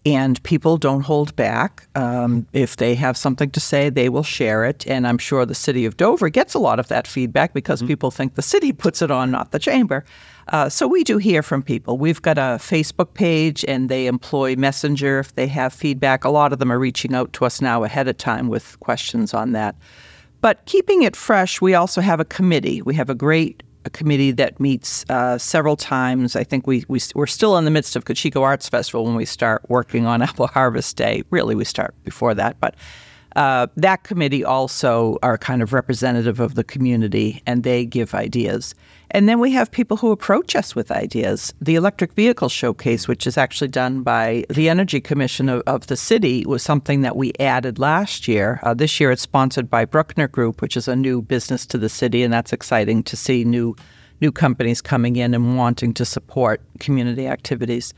and 0.07 0.41
people 0.45 0.77
don't 0.77 1.01
hold 1.01 1.35
back. 1.35 1.89
Um, 1.97 2.47
if 2.53 2.77
they 2.77 2.95
have 2.95 3.17
something 3.17 3.51
to 3.51 3.61
say, 3.61 3.91
they 3.91 4.09
will 4.09 4.23
share 4.23 4.65
it. 4.65 4.87
And 4.87 5.07
I'm 5.07 5.19
sure 5.19 5.45
the 5.45 5.55
city 5.55 5.85
of 5.85 5.97
Dover 5.97 6.29
gets 6.29 6.55
a 6.55 6.61
lot 6.61 6.79
of 6.79 6.87
that 6.89 7.09
feedback 7.09 7.53
because 7.53 7.81
mm-hmm. 7.81 7.89
people 7.89 8.11
think 8.13 8.37
the 8.37 8.43
city 8.43 8.73
puts 8.73 9.03
it 9.03 9.11
on, 9.11 9.33
not 9.33 9.51
the 9.51 9.59
chamber. 9.59 10.05
Uh, 10.49 10.69
so 10.69 10.87
we 10.87 11.03
do 11.03 11.19
hear 11.19 11.43
from 11.43 11.63
people. 11.63 11.99
We've 11.99 12.23
got 12.23 12.39
a 12.39 12.59
Facebook 12.61 13.15
page 13.15 13.65
and 13.67 13.89
they 13.89 14.07
employ 14.07 14.55
Messenger 14.55 15.19
if 15.19 15.35
they 15.35 15.49
have 15.49 15.73
feedback. 15.73 16.25
A 16.25 16.31
lot 16.31 16.53
of 16.53 16.61
them 16.61 16.71
are 16.71 16.79
reaching 16.79 17.15
out 17.15 17.33
to 17.35 17.45
us 17.45 17.61
now 17.61 17.83
ahead 17.83 18.07
of 18.07 18.17
time 18.17 18.49
with 18.49 18.79
questions 18.81 19.35
on 19.35 19.53
that. 19.53 19.75
But 20.41 20.65
keeping 20.67 21.03
it 21.03 21.17
fresh, 21.17 21.61
we 21.61 21.75
also 21.75 22.01
have 22.01 22.21
a 22.21 22.25
committee. 22.25 22.81
We 22.83 22.95
have 22.95 23.11
a 23.11 23.15
great 23.15 23.63
a 23.87 23.91
committee 23.91 24.33
that 24.33 24.59
meets 24.61 25.05
uh, 25.09 25.39
several 25.39 25.77
times. 25.77 26.37
I 26.37 26.45
think 26.45 26.67
we, 26.67 26.85
we, 26.89 27.01
we're 27.15 27.27
still 27.27 27.57
in 27.57 27.65
the 27.65 27.71
midst 27.71 27.97
of 27.97 28.05
Cocheco 28.05 28.43
Arts 28.43 28.69
Festival 28.69 29.05
when 29.05 29.15
we 29.15 29.25
start 29.25 29.65
working 29.69 30.07
on 30.07 30.23
Apple 30.29 30.49
Harvest 30.49 30.97
Day. 30.97 31.23
Really, 31.31 31.55
we 31.55 31.65
start 31.65 31.95
before 32.03 32.35
that. 32.35 32.59
But 32.61 32.75
uh, 33.37 33.67
that 33.77 34.03
committee 34.03 34.43
also 34.43 35.19
are 35.23 35.37
kind 35.37 35.63
of 35.63 35.75
representative 35.75 36.41
of 36.41 36.55
the 36.55 36.65
community 36.65 37.43
and 37.47 37.63
they 37.63 37.85
give 37.85 38.15
ideas. 38.15 38.75
And 39.11 39.29
then 39.29 39.39
we 39.39 39.53
have 39.53 39.71
people 39.71 39.99
who 39.99 40.11
approach 40.11 40.57
us 40.57 40.75
with 40.75 40.91
ideas. 40.91 41.53
The 41.61 41.77
electric 41.77 42.15
vehicle 42.15 42.49
showcase, 42.49 43.07
which 43.07 43.27
is 43.27 43.39
actually 43.39 43.69
done 43.69 44.03
by 44.03 44.45
the 44.49 44.69
Energy 44.71 45.01
Commission 45.01 45.49
of, 45.51 45.63
of 45.67 45.87
the 45.87 45.97
city, 45.97 46.45
was 46.47 46.63
something 46.63 47.03
that 47.03 47.15
we 47.15 47.33
added 47.39 47.79
last 47.79 48.27
year. 48.27 48.59
Uh, 48.63 48.75
this 48.75 48.99
year 48.99 49.11
it's 49.11 49.23
sponsored 49.23 49.71
by 49.71 49.85
Bruckner 49.85 50.29
Group, 50.29 50.63
which 50.63 50.77
is 50.77 50.89
a 50.89 50.97
new 50.97 51.21
business 51.21 51.67
to 51.67 51.79
the 51.79 51.91
city, 51.91 52.23
and 52.23 52.33
that's 52.33 52.53
exciting 52.53 53.03
to 53.05 53.17
see 53.17 53.45
new 53.45 53.77
new 54.19 54.33
companies 54.33 54.81
coming 54.81 55.17
in 55.17 55.35
and 55.35 55.59
wanting 55.59 55.93
to 55.93 56.05
support 56.07 56.63
community 56.81 57.27
activities. 57.27 57.93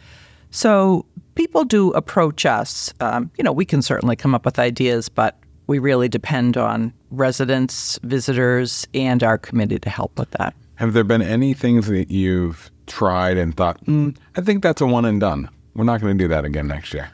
So 0.50 1.07
people 1.38 1.64
do 1.64 1.92
approach 1.92 2.45
us. 2.45 2.92
Um, 2.99 3.30
you 3.38 3.45
know, 3.45 3.52
we 3.52 3.64
can 3.64 3.80
certainly 3.80 4.16
come 4.16 4.35
up 4.35 4.45
with 4.45 4.59
ideas, 4.59 5.09
but 5.09 5.38
we 5.68 5.78
really 5.78 6.09
depend 6.09 6.57
on 6.57 6.92
residents, 7.12 7.97
visitors, 8.02 8.88
and 8.92 9.23
our 9.23 9.38
committee 9.38 9.78
to 9.78 9.88
help 9.88 10.18
with 10.18 10.30
that. 10.33 10.52
Have 10.75 10.95
there 10.95 11.04
been 11.04 11.23
any 11.23 11.54
things 11.54 11.87
that 11.87 12.11
you've 12.11 12.73
tried 12.88 13.37
and 13.37 13.57
thought, 13.57 13.83
mm, 13.85 14.16
I 14.37 14.40
think 14.40 14.64
that's 14.64 14.80
a 14.80 14.87
one 14.87 15.04
and 15.04 15.21
done? 15.21 15.49
We're 15.76 15.85
not 15.85 16.00
going 16.00 16.18
to 16.18 16.25
do 16.25 16.26
that 16.26 16.45
again 16.45 16.66
next 16.66 16.92
year. 16.92 17.09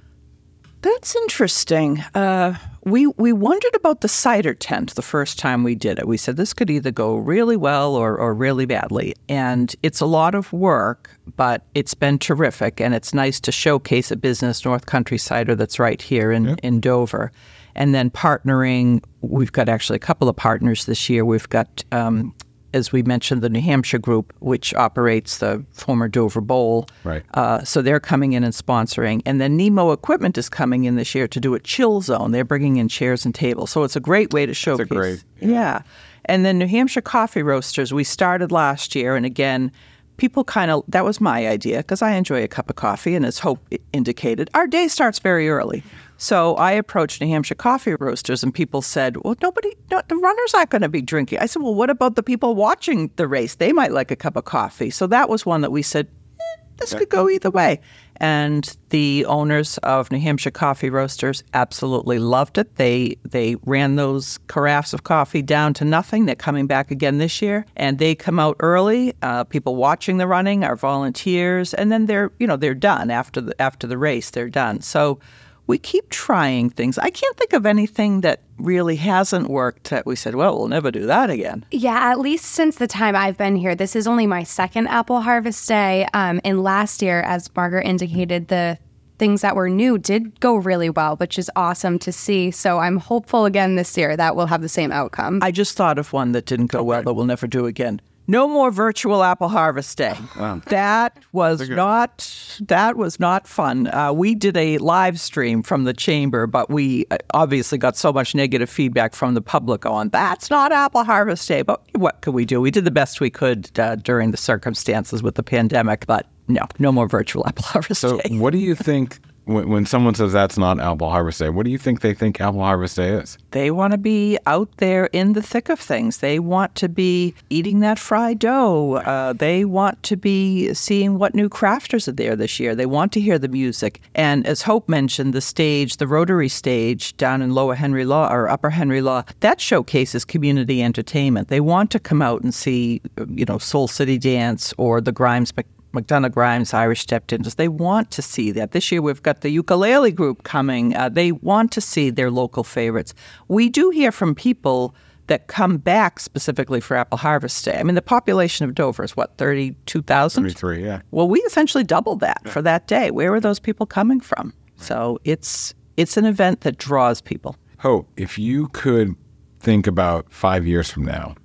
That's 0.85 1.17
interesting. 1.17 2.00
Uh, 2.14 2.57
we 2.85 3.07
we 3.07 3.33
wondered 3.33 3.75
about 3.75 4.03
the 4.03 4.09
cider 4.09 4.53
tent 4.53 4.95
the 4.95 5.00
first 5.00 5.38
time 5.38 5.64
we 5.64 5.75
did 5.75 5.99
it. 5.99 6.07
We 6.07 6.19
said 6.19 6.37
this 6.37 6.53
could 6.53 6.69
either 6.69 6.91
go 6.91 7.17
really 7.17 7.57
well 7.57 7.97
or, 7.97 8.19
or 8.19 8.35
really 8.35 8.67
badly. 8.67 9.14
And 9.26 9.75
it's 9.83 10.00
a 10.00 10.07
lot 10.07 10.35
of 10.35 10.53
work, 10.53 11.11
but 11.37 11.64
it's 11.75 11.95
been 11.95 12.19
terrific. 12.19 12.83
And 12.83 12.95
it's 12.95 13.14
nice 13.14 13.41
to 13.41 13.50
showcase 13.50 14.11
a 14.11 14.17
business, 14.17 14.62
North 14.62 14.85
Country 14.85 15.17
Cider, 15.17 15.55
that's 15.55 15.79
right 15.79 16.03
here 16.03 16.31
in, 16.31 16.45
yep. 16.45 16.61
in 16.62 16.81
Dover. 16.81 17.33
And 17.75 17.95
then 17.95 18.11
partnering, 18.11 19.03
we've 19.23 19.53
got 19.53 19.71
actually 19.71 19.97
a 19.97 20.00
couple 20.00 20.29
of 20.29 20.37
partners 20.37 20.85
this 20.85 21.09
year. 21.09 21.25
We've 21.25 21.49
got 21.49 21.83
um, 21.93 22.35
as 22.75 22.93
we 22.93 23.02
mentioned, 23.02 23.40
the 23.40 23.49
New 23.49 23.61
Hampshire 23.61 23.99
group, 23.99 24.35
which 24.40 24.75
operates 24.75 25.38
the 25.38 25.64
former 25.71 26.09
Dover 26.09 26.40
Bowl. 26.40 26.87
Right. 27.04 27.23
Uh, 27.33 27.62
so 27.64 27.81
they're 27.81 28.00
coming 28.00 28.33
in 28.33 28.45
and 28.45 28.52
sponsoring. 28.52 29.23
And 29.25 29.40
then 29.40 29.57
Nemo 29.57 29.93
Equipment 29.93 30.37
is 30.37 30.49
coming 30.49 30.85
in 30.85 30.97
this 30.97 31.14
year 31.14 31.28
to 31.28 31.40
do 31.40 31.54
a 31.54 31.61
chill 31.61 32.00
zone. 32.00 32.33
They're 32.33 32.45
bringing 32.45 32.76
in 32.76 32.88
chairs 32.88 33.25
and 33.25 33.35
tables. 33.35 33.71
So 33.71 33.85
it's 33.85 33.97
a 33.97 34.00
great 34.00 34.33
way 34.35 34.45
to 34.45 34.52
showcase. 34.52 34.88
great. 34.88 35.25
Yeah. 35.40 35.49
yeah. 35.49 35.83
And 36.26 36.45
then 36.45 36.59
New 36.59 36.66
Hampshire 36.66 37.00
Coffee 37.00 37.43
Roasters, 37.43 37.93
we 37.93 38.02
started 38.02 38.50
last 38.50 38.95
year. 38.95 39.14
And 39.14 39.25
again, 39.25 39.71
people 40.16 40.43
kind 40.43 40.71
of, 40.71 40.83
that 40.88 41.04
was 41.04 41.21
my 41.21 41.47
idea 41.47 41.78
because 41.78 42.02
I 42.02 42.12
enjoy 42.12 42.43
a 42.43 42.49
cup 42.49 42.69
of 42.71 42.76
coffee. 42.76 43.14
And 43.14 43.25
as 43.25 43.38
Hope 43.38 43.66
indicated, 43.93 44.50
our 44.54 44.66
day 44.66 44.88
starts 44.88 45.21
very 45.21 45.49
early. 45.49 45.83
So 46.25 46.54
I 46.54 46.73
approached 46.73 47.21
New 47.21 47.28
Hampshire 47.28 47.54
coffee 47.54 47.95
roasters, 48.00 48.43
and 48.43 48.52
people 48.52 48.81
said, 48.81 49.19
"Well, 49.19 49.37
nobody, 49.43 49.76
no, 49.90 50.00
the 50.09 50.16
runners 50.16 50.54
aren't 50.54 50.71
going 50.71 50.81
to 50.81 50.88
be 50.88 51.02
drinking." 51.02 51.38
I 51.38 51.45
said, 51.45 51.61
"Well, 51.61 51.75
what 51.75 51.90
about 51.90 52.14
the 52.14 52.23
people 52.23 52.54
watching 52.54 53.11
the 53.16 53.28
race? 53.28 53.57
They 53.57 53.73
might 53.73 53.93
like 53.93 54.11
a 54.11 54.16
cup 54.16 54.35
of 54.37 54.47
coffee." 54.47 54.88
So 54.88 55.07
that 55.09 55.28
was 55.28 55.45
one 55.45 55.61
that 55.61 55.71
we 55.71 55.83
said, 55.83 56.09
eh, 56.40 56.62
"This 56.78 56.95
could 56.95 57.11
go 57.11 57.28
either 57.28 57.50
way." 57.50 57.78
And 58.16 58.75
the 58.88 59.26
owners 59.26 59.76
of 59.78 60.11
New 60.11 60.19
Hampshire 60.19 60.50
Coffee 60.50 60.88
Roasters 60.88 61.45
absolutely 61.52 62.19
loved 62.19 62.57
it. 62.57 62.76
They 62.76 63.19
they 63.28 63.57
ran 63.66 63.97
those 63.97 64.38
carafes 64.49 64.95
of 64.95 65.04
coffee 65.04 65.43
down 65.43 65.75
to 65.75 65.85
nothing. 65.85 66.25
They're 66.25 66.37
coming 66.37 66.66
back 66.66 66.90
again 66.90 67.19
this 67.19 67.43
year, 67.43 67.66
and 67.76 67.99
they 67.99 68.14
come 68.14 68.38
out 68.40 68.57
early. 68.61 69.12
Uh, 69.21 69.45
people 69.45 69.76
watching 69.76 70.16
the 70.16 70.26
running 70.26 70.64
are 70.64 70.76
volunteers, 70.76 71.75
and 71.75 71.93
then 71.93 72.07
they're 72.07 72.33
you 72.38 72.47
know 72.47 72.57
they're 72.57 72.73
done 72.73 73.11
after 73.11 73.43
the 73.43 73.61
after 73.61 73.87
the 73.87 73.99
race. 73.99 74.31
They're 74.31 74.49
done. 74.49 74.81
So 74.81 75.19
we 75.66 75.78
keep 75.78 76.11
trying 76.11 76.71
things. 76.71 76.99
I 76.99 77.11
can't 77.11 77.37
think 77.37 77.52
of 77.52 77.66
anything 77.66 78.21
that 78.21 78.40
really 78.59 78.97
hasn't 78.97 79.49
worked 79.49 79.90
that 79.90 80.06
we 80.06 80.16
said, 80.16 80.35
well, 80.35 80.59
we'll 80.59 80.68
never 80.68 80.90
do 80.90 81.06
that 81.06 81.30
again. 81.30 81.64
Yeah, 81.71 81.99
at 82.11 82.21
least 82.21 82.47
since 82.47 82.76
the 82.76 82.87
time 82.87 83.16
I've 83.16 83.38
been 83.38 83.56
here. 83.56 83.75
This 83.75 83.97
is 83.97 84.06
only 84.06 84.26
my 84.26 84.42
second 84.42 84.88
apple 84.88 85.21
harvest 85.21 85.66
day. 85.66 86.06
Um, 86.14 86.40
and 86.44 86.62
last 86.62 87.02
year, 87.02 87.21
as 87.23 87.50
Margaret 87.56 87.87
indicated, 87.87 88.49
the 88.49 88.78
things 89.18 89.42
that 89.42 89.56
were 89.56 89.71
new 89.71 89.97
did 89.97 90.38
go 90.40 90.56
really 90.56 90.90
well, 90.90 91.16
which 91.16 91.38
is 91.38 91.50
awesome 91.56 91.99
to 92.00 92.12
see. 92.12 92.50
So 92.50 92.78
I'm 92.78 92.99
hopeful 92.99 93.44
again 93.44 93.76
this 93.76 93.97
year 93.97 94.16
that 94.16 94.37
we'll 94.37 94.47
have 94.47 94.62
the 94.62 94.68
same 94.68 94.92
outcome. 94.92 95.38
I 95.42 95.50
just 95.50 95.76
thought 95.76 95.99
of 95.99 96.12
one 96.12 96.33
that 96.33 96.47
didn't 96.47 96.66
go 96.66 96.83
well 96.83 97.02
that 97.02 97.14
we'll 97.14 97.25
never 97.25 97.47
do 97.47 97.66
again. 97.66 98.00
No 98.26 98.49
more 98.49 98.71
virtual 98.71 99.23
apple 99.23 99.49
harvest 99.49 99.97
day. 99.99 100.14
Wow. 100.35 100.61
That 100.66 101.16
was 101.33 101.69
not 101.69 102.59
that 102.62 102.97
was 102.97 103.21
not 103.21 103.47
fun. 103.47 103.87
Uh, 103.87 104.12
we 104.12 104.35
did 104.35 104.57
a 104.57 104.78
live 104.78 105.21
stream 105.21 105.62
from 105.62 105.85
the 105.85 105.93
chamber, 105.93 106.47
but 106.47 106.69
we 106.69 107.07
uh, 107.11 107.19
obviously 107.33 107.78
got 107.78 107.97
so 107.97 108.12
much 108.12 108.35
negative 108.35 108.69
feedback 108.69 109.14
from 109.14 109.35
the 109.35 109.40
public 109.40 109.87
on 109.87 110.09
that's 110.09 110.50
not 110.50 110.73
apple 110.73 111.04
harvest 111.04 111.47
day. 111.47 111.62
But 111.62 111.83
what 111.95 112.21
could 112.21 112.35
we 112.35 112.45
do? 112.45 112.61
We 112.61 112.73
did 112.73 112.85
the 112.85 112.90
best 112.90 113.21
we 113.21 113.31
could 113.31 113.71
uh, 113.78 113.97
during 113.97 114.33
the 114.33 114.37
circumstances 114.37 115.23
with 115.23 115.37
the 115.37 115.45
pandemic, 115.45 116.07
but 116.07 116.26
no, 116.49 116.66
no 116.78 116.90
more 116.90 117.07
virtual 117.07 117.47
apple 117.47 117.64
harvest 117.66 118.00
so 118.00 118.16
day. 118.19 118.31
So, 118.31 118.37
what 118.37 118.52
do 118.52 118.59
you 118.59 118.75
think 118.75 119.21
when, 119.45 119.69
when 119.69 119.87
someone 119.87 120.15
says 120.15 120.33
that's 120.33 120.59
not 120.59 120.81
Apple 120.81 121.11
Harvest 121.11 121.39
Day, 121.39 121.51
what 121.51 121.65
do 121.65 121.71
you 121.71 121.79
think 121.79 122.01
they 122.01 122.15
think 122.15 122.41
Apple 122.41 122.61
Harvest 122.61 122.97
Day 122.97 123.11
is? 123.11 123.39
They 123.51 123.71
want 123.71 123.93
to 123.93 123.99
be 123.99 124.39
out 124.47 124.71
there 124.79 125.07
in 125.07 125.35
the 125.35 125.43
thick 125.43 125.69
of 125.69 125.79
things. 125.79 126.19
They 126.19 126.39
want 126.39 126.75
to 126.77 126.89
be 126.89 127.35
eating 127.51 127.81
that 127.81 127.99
fried 127.99 128.39
dough. 128.39 128.97
Uh, 128.97 129.33
they 129.33 129.65
want 129.65 130.03
to 130.05 130.17
be 130.17 130.73
seeing 130.75 131.19
what 131.19 131.35
new 131.35 131.49
crafters 131.49 132.09
are 132.09 132.13
there 132.13 132.37
this 132.37 132.59
year. 132.59 132.75
They 132.75 132.87
want 132.87 133.13
to 133.13 133.21
hear 133.21 133.39
the 133.39 133.49
music. 133.49 134.01
And 134.15 134.47
as 134.47 134.63
Hope 134.63 134.89
mentioned, 134.89 135.33
the 135.33 135.41
stage, 135.41 135.99
the 135.99 136.07
Rotary 136.07 136.49
stage 136.49 137.17
down 137.17 137.43
in 137.43 137.55
Lower 137.55 137.75
Henry 137.75 138.05
Law 138.05 138.33
or 138.33 138.49
Upper 138.49 138.71
Henry 138.71 139.03
Law, 139.03 139.23
that 139.41 139.61
showcases 139.61 140.25
community 140.25 140.83
entertainment. 140.83 141.49
They 141.49 141.61
want 141.61 141.91
to 141.93 142.01
come 142.01 142.23
out 142.23 142.43
and 142.43 142.55
see, 142.55 143.01
you 143.29 143.45
know, 143.45 143.59
Soul 143.59 143.89
City 143.89 144.19
Dance 144.19 144.73
or 144.79 145.01
the 145.01 145.13
Grimes 145.13 145.53
McDonough 145.95 146.33
Grimes 146.33 146.75
Irish 146.75 147.01
Step 147.01 147.27
Dance. 147.27 147.55
They 147.55 147.69
want 147.69 148.11
to 148.11 148.23
see 148.23 148.51
that. 148.53 148.73
This 148.73 148.91
year 148.93 149.01
we've 149.01 149.23
got 149.23 149.41
the 149.41 149.51
ukulele 149.51 150.13
group 150.13 150.43
coming. 150.43 150.95
Uh, 150.95 151.09
they 151.09 151.33
want 151.33 151.73
to 151.73 151.81
see 151.81 152.11
their 152.11 152.31
local 152.31 152.65
favorites. 152.65 153.15
We 153.49 153.69
do 153.69 153.91
hear 153.91 154.13
from 154.13 154.35
people 154.35 154.95
that 155.27 155.47
come 155.47 155.79
back 155.79 156.21
specifically 156.21 156.81
for 156.81 156.97
Apple 156.97 157.19
Harvest 157.19 157.65
Day. 157.65 157.79
I 157.79 157.83
mean, 157.83 157.95
the 157.95 158.03
population 158.03 158.69
of 158.69 158.75
Dover 158.75 159.05
is 159.05 159.17
what, 159.17 159.37
32,000? 159.39 160.43
33, 160.43 160.85
yeah. 160.85 161.01
Well, 161.13 161.29
we 161.29 161.41
essentially 161.41 161.85
doubled 161.85 162.21
that 162.21 162.43
yeah. 162.45 162.51
for 162.51 162.61
that 162.63 162.87
day. 162.87 163.11
Where 163.11 163.33
are 163.33 163.41
those 163.41 163.59
people 163.59 163.87
coming 163.87 164.21
from? 164.21 164.53
So 164.77 165.19
it's 165.25 165.73
it's 165.97 166.17
an 166.17 166.25
event 166.25 166.63
that 166.63 166.77
draws 166.79 167.21
people. 167.21 167.57
Hope, 167.79 168.09
if 168.17 168.39
you 168.39 168.69
could 168.69 169.15
think 169.61 169.87
about 169.87 170.31
five 170.31 170.67
years 170.67 170.91
from 170.91 171.05
now, 171.05 171.37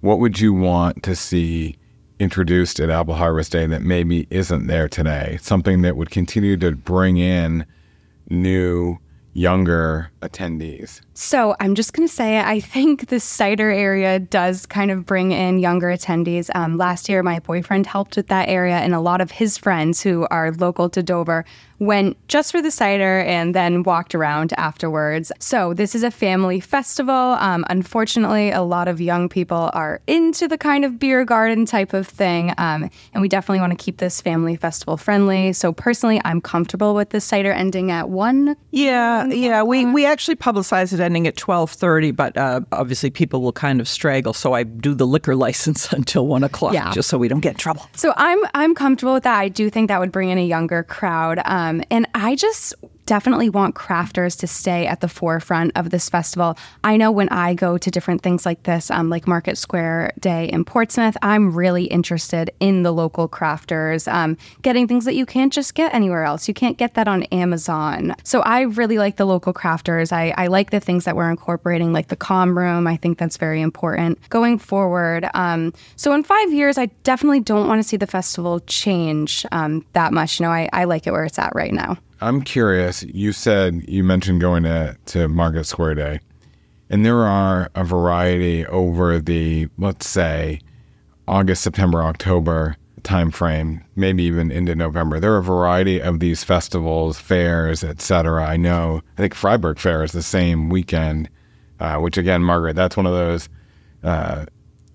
what 0.00 0.18
would 0.20 0.40
you 0.40 0.54
want 0.54 1.02
to 1.02 1.16
see 1.16 1.76
introduced 2.20 2.78
at 2.78 2.90
Apple 2.90 3.14
Harvest 3.14 3.50
Day 3.50 3.66
that 3.66 3.82
maybe 3.82 4.26
isn't 4.30 4.66
there 4.66 4.88
today? 4.88 5.38
Something 5.40 5.82
that 5.82 5.96
would 5.96 6.10
continue 6.10 6.56
to 6.58 6.72
bring 6.72 7.16
in 7.16 7.64
new, 8.28 8.98
younger 9.32 10.10
attendees. 10.22 11.00
So 11.14 11.54
I'm 11.60 11.74
just 11.74 11.92
going 11.92 12.08
to 12.08 12.12
say, 12.12 12.40
I 12.40 12.60
think 12.60 13.08
the 13.08 13.20
cider 13.20 13.70
area 13.70 14.18
does 14.18 14.66
kind 14.66 14.90
of 14.90 15.06
bring 15.06 15.32
in 15.32 15.58
younger 15.58 15.88
attendees. 15.88 16.50
Um, 16.54 16.78
last 16.78 17.08
year, 17.08 17.22
my 17.22 17.38
boyfriend 17.40 17.86
helped 17.86 18.16
with 18.16 18.28
that 18.28 18.48
area, 18.48 18.76
and 18.76 18.94
a 18.94 19.00
lot 19.00 19.20
of 19.20 19.30
his 19.30 19.58
friends 19.58 20.02
who 20.02 20.26
are 20.30 20.52
local 20.52 20.88
to 20.90 21.02
Dover 21.02 21.44
went 21.78 22.16
just 22.28 22.52
for 22.52 22.60
the 22.60 22.70
cider 22.70 23.20
and 23.20 23.54
then 23.54 23.82
walked 23.82 24.14
around 24.14 24.52
afterwards. 24.58 25.32
So 25.38 25.72
this 25.72 25.94
is 25.94 26.02
a 26.02 26.10
family 26.10 26.60
festival. 26.60 27.14
Um, 27.14 27.64
unfortunately, 27.70 28.50
a 28.50 28.60
lot 28.60 28.86
of 28.86 29.00
young 29.00 29.30
people 29.30 29.70
are 29.72 30.02
into 30.06 30.46
the 30.46 30.58
kind 30.58 30.84
of 30.84 30.98
beer 30.98 31.24
garden 31.24 31.64
type 31.64 31.94
of 31.94 32.06
thing, 32.06 32.52
um, 32.58 32.90
and 33.14 33.22
we 33.22 33.28
definitely 33.28 33.60
want 33.60 33.78
to 33.78 33.82
keep 33.82 33.98
this 33.98 34.20
family 34.20 34.56
festival 34.56 34.96
friendly. 34.96 35.52
So 35.52 35.72
personally, 35.72 36.20
I'm 36.24 36.40
comfortable 36.40 36.94
with 36.94 37.10
the 37.10 37.20
cider 37.20 37.52
ending 37.52 37.90
at 37.90 38.10
one. 38.10 38.56
Yeah, 38.70 39.19
yeah. 39.28 39.62
We 39.62 39.84
we 39.86 40.06
actually 40.06 40.36
publicize 40.36 40.92
it 40.92 41.00
ending 41.00 41.26
at 41.26 41.36
12:30, 41.36 42.14
but 42.14 42.36
uh, 42.36 42.60
obviously 42.72 43.10
people 43.10 43.42
will 43.42 43.52
kind 43.52 43.80
of 43.80 43.88
straggle. 43.88 44.32
So 44.32 44.52
I 44.52 44.64
do 44.64 44.94
the 44.94 45.06
liquor 45.06 45.36
license 45.46 45.92
until 45.92 46.26
one 46.26 46.44
o'clock, 46.44 46.74
yeah. 46.74 46.92
just 46.92 47.08
so 47.08 47.18
we 47.18 47.28
don't 47.28 47.40
get 47.40 47.52
in 47.52 47.58
trouble. 47.58 47.86
So 47.94 48.12
I'm 48.16 48.38
I'm 48.54 48.74
comfortable 48.74 49.14
with 49.14 49.24
that. 49.24 49.38
I 49.38 49.48
do 49.48 49.70
think 49.70 49.88
that 49.88 50.00
would 50.00 50.12
bring 50.12 50.30
in 50.30 50.38
a 50.38 50.46
younger 50.46 50.82
crowd, 50.82 51.40
um, 51.44 51.82
and 51.90 52.08
I 52.14 52.36
just 52.36 52.74
definitely 53.10 53.50
want 53.50 53.74
crafters 53.74 54.38
to 54.38 54.46
stay 54.46 54.86
at 54.86 55.00
the 55.00 55.08
forefront 55.08 55.72
of 55.74 55.90
this 55.90 56.08
festival. 56.08 56.56
I 56.84 56.96
know 56.96 57.10
when 57.10 57.28
I 57.30 57.54
go 57.54 57.76
to 57.76 57.90
different 57.90 58.22
things 58.22 58.46
like 58.46 58.62
this, 58.62 58.88
um, 58.88 59.10
like 59.10 59.26
Market 59.26 59.58
Square 59.58 60.12
Day 60.20 60.44
in 60.44 60.64
Portsmouth, 60.64 61.16
I'm 61.20 61.52
really 61.52 61.86
interested 61.86 62.52
in 62.60 62.84
the 62.84 62.92
local 62.92 63.28
crafters, 63.28 64.06
um, 64.06 64.36
getting 64.62 64.86
things 64.86 65.06
that 65.06 65.16
you 65.16 65.26
can't 65.26 65.52
just 65.52 65.74
get 65.74 65.92
anywhere 65.92 66.22
else. 66.22 66.46
You 66.46 66.54
can't 66.54 66.78
get 66.78 66.94
that 66.94 67.08
on 67.08 67.24
Amazon. 67.24 68.14
So 68.22 68.42
I 68.42 68.60
really 68.60 68.98
like 68.98 69.16
the 69.16 69.24
local 69.24 69.52
crafters. 69.52 70.12
I, 70.12 70.32
I 70.36 70.46
like 70.46 70.70
the 70.70 70.78
things 70.78 71.04
that 71.04 71.16
we're 71.16 71.30
incorporating, 71.30 71.92
like 71.92 72.06
the 72.06 72.16
calm 72.16 72.56
room. 72.56 72.86
I 72.86 72.96
think 72.96 73.18
that's 73.18 73.38
very 73.38 73.60
important 73.60 74.20
going 74.28 74.56
forward. 74.56 75.28
Um, 75.34 75.72
so 75.96 76.12
in 76.12 76.22
five 76.22 76.52
years, 76.52 76.78
I 76.78 76.86
definitely 77.02 77.40
don't 77.40 77.66
want 77.66 77.82
to 77.82 77.88
see 77.88 77.96
the 77.96 78.06
festival 78.06 78.60
change 78.60 79.44
um, 79.50 79.84
that 79.94 80.12
much. 80.12 80.38
You 80.38 80.46
know, 80.46 80.52
I, 80.52 80.68
I 80.72 80.84
like 80.84 81.08
it 81.08 81.10
where 81.10 81.24
it's 81.24 81.40
at 81.40 81.52
right 81.56 81.72
now. 81.72 81.98
I'm 82.20 82.42
curious. 82.42 83.02
You 83.02 83.32
said 83.32 83.82
you 83.88 84.04
mentioned 84.04 84.40
going 84.40 84.64
to, 84.64 84.96
to 85.06 85.28
Market 85.28 85.64
Square 85.64 85.94
Day, 85.94 86.20
and 86.90 87.04
there 87.04 87.20
are 87.20 87.70
a 87.74 87.84
variety 87.84 88.66
over 88.66 89.18
the, 89.18 89.68
let's 89.78 90.08
say, 90.08 90.60
August, 91.26 91.62
September, 91.62 92.02
October 92.02 92.76
timeframe, 93.02 93.82
maybe 93.96 94.22
even 94.24 94.50
into 94.50 94.74
November. 94.74 95.18
There 95.18 95.32
are 95.32 95.38
a 95.38 95.42
variety 95.42 96.00
of 96.02 96.20
these 96.20 96.44
festivals, 96.44 97.18
fairs, 97.18 97.82
etc. 97.82 98.44
I 98.44 98.58
know. 98.58 99.00
I 99.16 99.22
think 99.22 99.34
Fryeburg 99.34 99.78
Fair 99.78 100.04
is 100.04 100.12
the 100.12 100.22
same 100.22 100.68
weekend, 100.68 101.30
uh, 101.78 101.96
which 101.96 102.18
again, 102.18 102.42
Margaret, 102.42 102.76
that's 102.76 102.96
one 102.98 103.06
of 103.06 103.12
those 103.12 103.48
uh, 104.02 104.44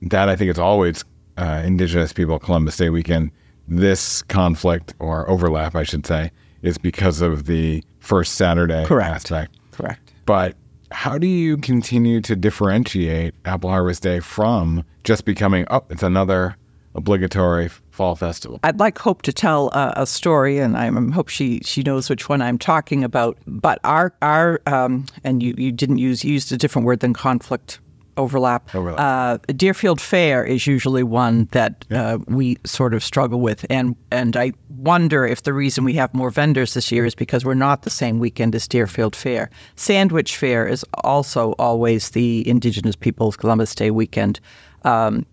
that 0.03 0.29
I 0.29 0.35
think 0.35 0.51
is 0.51 0.59
always 0.59 1.03
uh, 1.37 1.63
Indigenous 1.65 2.13
People 2.13 2.37
Columbus 2.37 2.77
Day 2.77 2.89
weekend, 2.89 3.31
this 3.67 4.21
conflict 4.21 4.93
or 4.99 5.27
overlap, 5.27 5.75
I 5.75 5.83
should 5.83 6.05
say, 6.05 6.29
is 6.65 6.77
because 6.77 7.21
of 7.21 7.45
the 7.45 7.83
first 7.99 8.35
Saturday 8.35 8.85
Correct. 8.85 9.15
aspect. 9.15 9.57
Correct. 9.71 10.13
But 10.25 10.55
how 10.91 11.17
do 11.17 11.27
you 11.27 11.57
continue 11.57 12.21
to 12.21 12.35
differentiate 12.35 13.35
Apple 13.45 13.69
Harvest 13.69 14.03
Day 14.03 14.19
from 14.19 14.83
just 15.03 15.25
becoming, 15.25 15.65
oh, 15.69 15.83
it's 15.89 16.03
another 16.03 16.55
obligatory 16.95 17.69
fall 17.91 18.15
festival? 18.15 18.59
I'd 18.63 18.79
like 18.79 18.97
Hope 18.97 19.21
to 19.23 19.33
tell 19.33 19.69
uh, 19.73 19.93
a 19.95 20.05
story, 20.05 20.59
and 20.59 20.77
I 20.77 20.89
hope 21.11 21.29
she 21.29 21.59
she 21.63 21.83
knows 21.83 22.09
which 22.09 22.29
one 22.29 22.41
I'm 22.41 22.57
talking 22.57 23.03
about. 23.03 23.37
But 23.45 23.79
our 23.83 24.13
our 24.21 24.61
um, 24.65 25.05
and 25.23 25.43
you 25.43 25.53
you 25.57 25.71
didn't 25.71 25.97
use 25.97 26.23
you 26.23 26.33
used 26.33 26.51
a 26.51 26.57
different 26.57 26.85
word 26.85 27.01
than 27.01 27.13
conflict 27.13 27.79
overlap. 28.17 28.73
Overlap. 28.73 28.99
Uh, 28.99 29.53
Deerfield 29.53 30.01
Fair 30.01 30.43
is 30.43 30.67
usually 30.67 31.03
one 31.03 31.47
that 31.51 31.85
uh, 31.91 32.17
we 32.27 32.57
sort 32.65 32.93
of 32.93 33.03
struggle 33.03 33.39
with, 33.39 33.65
and 33.69 33.95
and 34.11 34.35
I 34.35 34.53
wonder 34.69 35.25
if 35.25 35.43
the 35.43 35.53
reason 35.53 35.83
we 35.83 35.93
have 35.93 36.13
more 36.13 36.29
vendors 36.29 36.73
this 36.73 36.91
year 36.91 37.05
is 37.05 37.15
because 37.15 37.45
we're 37.45 37.53
not 37.53 37.83
the 37.83 37.89
same 37.89 38.19
weekend 38.19 38.55
as 38.55 38.67
Deerfield 38.67 39.15
Fair. 39.15 39.49
Sandwich 39.75 40.37
Fair 40.37 40.67
is 40.67 40.85
also 41.03 41.53
always 41.53 42.11
the 42.11 42.47
Indigenous 42.47 42.95
Peoples 42.95 43.37
Columbus 43.37 43.73
Day 43.75 43.91
weekend. 43.91 44.39
Um, 44.83 45.25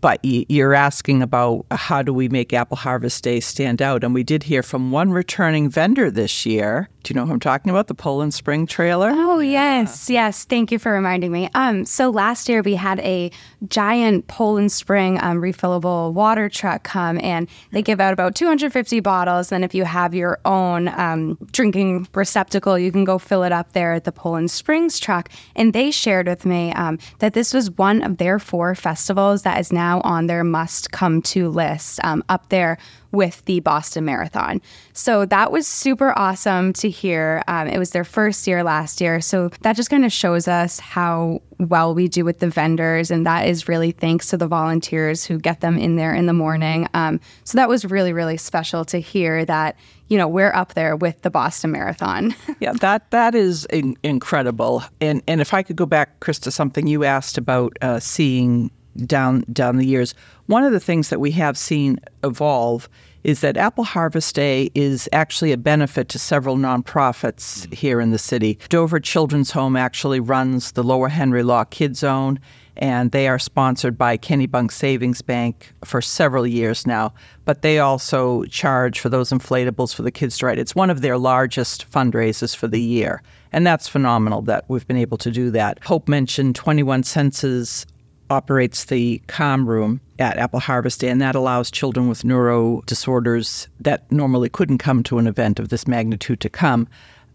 but 0.00 0.18
you're 0.22 0.74
asking 0.74 1.22
about 1.22 1.66
how 1.70 2.02
do 2.02 2.14
we 2.14 2.28
make 2.28 2.52
Apple 2.52 2.76
Harvest 2.76 3.22
Day 3.22 3.40
stand 3.40 3.82
out? 3.82 4.02
And 4.02 4.14
we 4.14 4.22
did 4.22 4.42
hear 4.42 4.62
from 4.62 4.90
one 4.92 5.10
returning 5.12 5.68
vendor 5.68 6.10
this 6.10 6.46
year. 6.46 6.88
Do 7.02 7.12
you 7.14 7.18
know 7.18 7.26
who 7.26 7.32
I'm 7.32 7.40
talking 7.40 7.70
about? 7.70 7.86
The 7.86 7.94
Poland 7.94 8.34
Spring 8.34 8.66
trailer? 8.66 9.10
Oh 9.10 9.38
yes, 9.38 10.10
yes. 10.10 10.44
Thank 10.44 10.70
you 10.70 10.78
for 10.78 10.92
reminding 10.92 11.32
me. 11.32 11.48
Um, 11.54 11.84
so 11.86 12.10
last 12.10 12.48
year 12.48 12.60
we 12.62 12.74
had 12.74 13.00
a 13.00 13.30
giant 13.68 14.26
Poland 14.26 14.70
Spring 14.70 15.18
um, 15.22 15.40
refillable 15.40 16.12
water 16.12 16.48
truck 16.48 16.82
come, 16.82 17.18
and 17.20 17.48
they 17.72 17.80
give 17.80 18.00
out 18.00 18.12
about 18.12 18.34
250 18.34 19.00
bottles. 19.00 19.50
And 19.50 19.64
if 19.64 19.74
you 19.74 19.84
have 19.84 20.14
your 20.14 20.38
own 20.44 20.88
um, 20.88 21.38
drinking 21.52 22.06
receptacle, 22.14 22.78
you 22.78 22.92
can 22.92 23.04
go 23.04 23.18
fill 23.18 23.44
it 23.44 23.52
up 23.52 23.72
there 23.72 23.94
at 23.94 24.04
the 24.04 24.12
Poland 24.12 24.50
Springs 24.50 24.98
truck. 24.98 25.30
And 25.56 25.72
they 25.72 25.90
shared 25.90 26.26
with 26.26 26.44
me 26.44 26.72
um, 26.74 26.98
that 27.20 27.32
this 27.32 27.54
was 27.54 27.70
one 27.70 28.02
of 28.02 28.18
their 28.18 28.38
four 28.38 28.74
festivals 28.74 29.42
that 29.42 29.58
is 29.58 29.72
now 29.72 30.02
on 30.02 30.26
their 30.26 30.44
must-come-to 30.44 31.48
list 31.48 32.00
um, 32.04 32.22
up 32.28 32.48
there 32.50 32.76
with 33.12 33.44
the 33.44 33.60
Boston 33.60 34.04
Marathon. 34.04 34.60
So 34.92 35.24
that 35.26 35.50
was 35.52 35.66
super 35.66 36.16
awesome 36.18 36.72
to 36.74 36.90
hear. 36.90 37.42
Um, 37.48 37.68
it 37.68 37.78
was 37.78 37.90
their 37.90 38.04
first 38.04 38.46
year 38.46 38.62
last 38.62 39.00
year. 39.00 39.20
So 39.20 39.50
that 39.62 39.76
just 39.76 39.90
kind 39.90 40.04
of 40.04 40.12
shows 40.12 40.46
us 40.46 40.78
how 40.78 41.42
well 41.58 41.94
we 41.94 42.08
do 42.08 42.24
with 42.24 42.38
the 42.38 42.48
vendors. 42.48 43.10
And 43.10 43.26
that 43.26 43.46
is 43.46 43.68
really 43.68 43.92
thanks 43.92 44.28
to 44.28 44.36
the 44.36 44.46
volunteers 44.46 45.24
who 45.24 45.38
get 45.38 45.60
them 45.60 45.76
in 45.78 45.96
there 45.96 46.14
in 46.14 46.26
the 46.26 46.32
morning. 46.32 46.88
Um, 46.94 47.20
so 47.44 47.56
that 47.56 47.68
was 47.68 47.84
really, 47.84 48.12
really 48.12 48.36
special 48.36 48.84
to 48.86 48.98
hear 48.98 49.44
that, 49.44 49.76
you 50.08 50.16
know, 50.16 50.28
we're 50.28 50.52
up 50.54 50.74
there 50.74 50.96
with 50.96 51.22
the 51.22 51.30
Boston 51.30 51.72
Marathon. 51.72 52.34
Yeah, 52.58 52.72
that 52.72 53.10
that 53.10 53.34
is 53.34 53.64
in, 53.66 53.96
incredible. 54.02 54.82
And 55.00 55.22
and 55.26 55.40
if 55.40 55.54
I 55.54 55.62
could 55.62 55.76
go 55.76 55.86
back, 55.86 56.20
Chris, 56.20 56.38
to 56.40 56.50
something 56.50 56.86
you 56.86 57.04
asked 57.04 57.38
about 57.38 57.72
uh, 57.80 58.00
seeing 58.00 58.70
down 59.06 59.44
down 59.52 59.76
the 59.76 59.86
years, 59.86 60.14
one 60.46 60.64
of 60.64 60.72
the 60.72 60.80
things 60.80 61.08
that 61.10 61.20
we 61.20 61.30
have 61.32 61.56
seen 61.56 61.98
evolve 62.24 62.88
is 63.22 63.40
that 63.40 63.56
Apple 63.56 63.84
Harvest 63.84 64.34
Day 64.34 64.70
is 64.74 65.08
actually 65.12 65.52
a 65.52 65.56
benefit 65.56 66.08
to 66.08 66.18
several 66.18 66.56
nonprofits 66.56 67.62
mm-hmm. 67.62 67.72
here 67.72 68.00
in 68.00 68.10
the 68.10 68.18
city. 68.18 68.58
Dover 68.68 69.00
Children's 69.00 69.50
Home 69.50 69.76
actually 69.76 70.20
runs 70.20 70.72
the 70.72 70.82
Lower 70.82 71.08
Henry 71.08 71.42
Law 71.42 71.64
Kid 71.64 71.96
Zone, 71.96 72.40
and 72.76 73.10
they 73.10 73.28
are 73.28 73.38
sponsored 73.38 73.98
by 73.98 74.16
Kennebunk 74.16 74.72
Savings 74.72 75.20
Bank 75.20 75.72
for 75.84 76.00
several 76.00 76.46
years 76.46 76.86
now. 76.86 77.12
But 77.44 77.62
they 77.62 77.78
also 77.78 78.44
charge 78.44 79.00
for 79.00 79.10
those 79.10 79.30
inflatables 79.30 79.94
for 79.94 80.02
the 80.02 80.10
kids 80.10 80.38
to 80.38 80.46
ride. 80.46 80.58
It's 80.58 80.74
one 80.74 80.88
of 80.88 81.02
their 81.02 81.18
largest 81.18 81.90
fundraisers 81.90 82.56
for 82.56 82.68
the 82.68 82.80
year. 82.80 83.22
And 83.52 83.66
that's 83.66 83.88
phenomenal 83.88 84.42
that 84.42 84.64
we've 84.68 84.86
been 84.86 84.96
able 84.96 85.18
to 85.18 85.30
do 85.30 85.50
that. 85.50 85.84
Hope 85.84 86.08
mentioned 86.08 86.54
21 86.54 87.02
Senses 87.02 87.84
operates 88.30 88.84
the 88.84 89.20
calm 89.26 89.68
room 89.68 90.00
at 90.18 90.38
Apple 90.38 90.60
Harvest 90.60 91.02
and 91.02 91.20
that 91.20 91.34
allows 91.34 91.70
children 91.70 92.08
with 92.08 92.24
neuro 92.24 92.82
disorders 92.86 93.68
that 93.80 94.10
normally 94.10 94.48
couldn't 94.48 94.78
come 94.78 95.02
to 95.02 95.18
an 95.18 95.26
event 95.26 95.58
of 95.58 95.68
this 95.68 95.86
magnitude 95.86 96.40
to 96.40 96.48
come. 96.48 96.88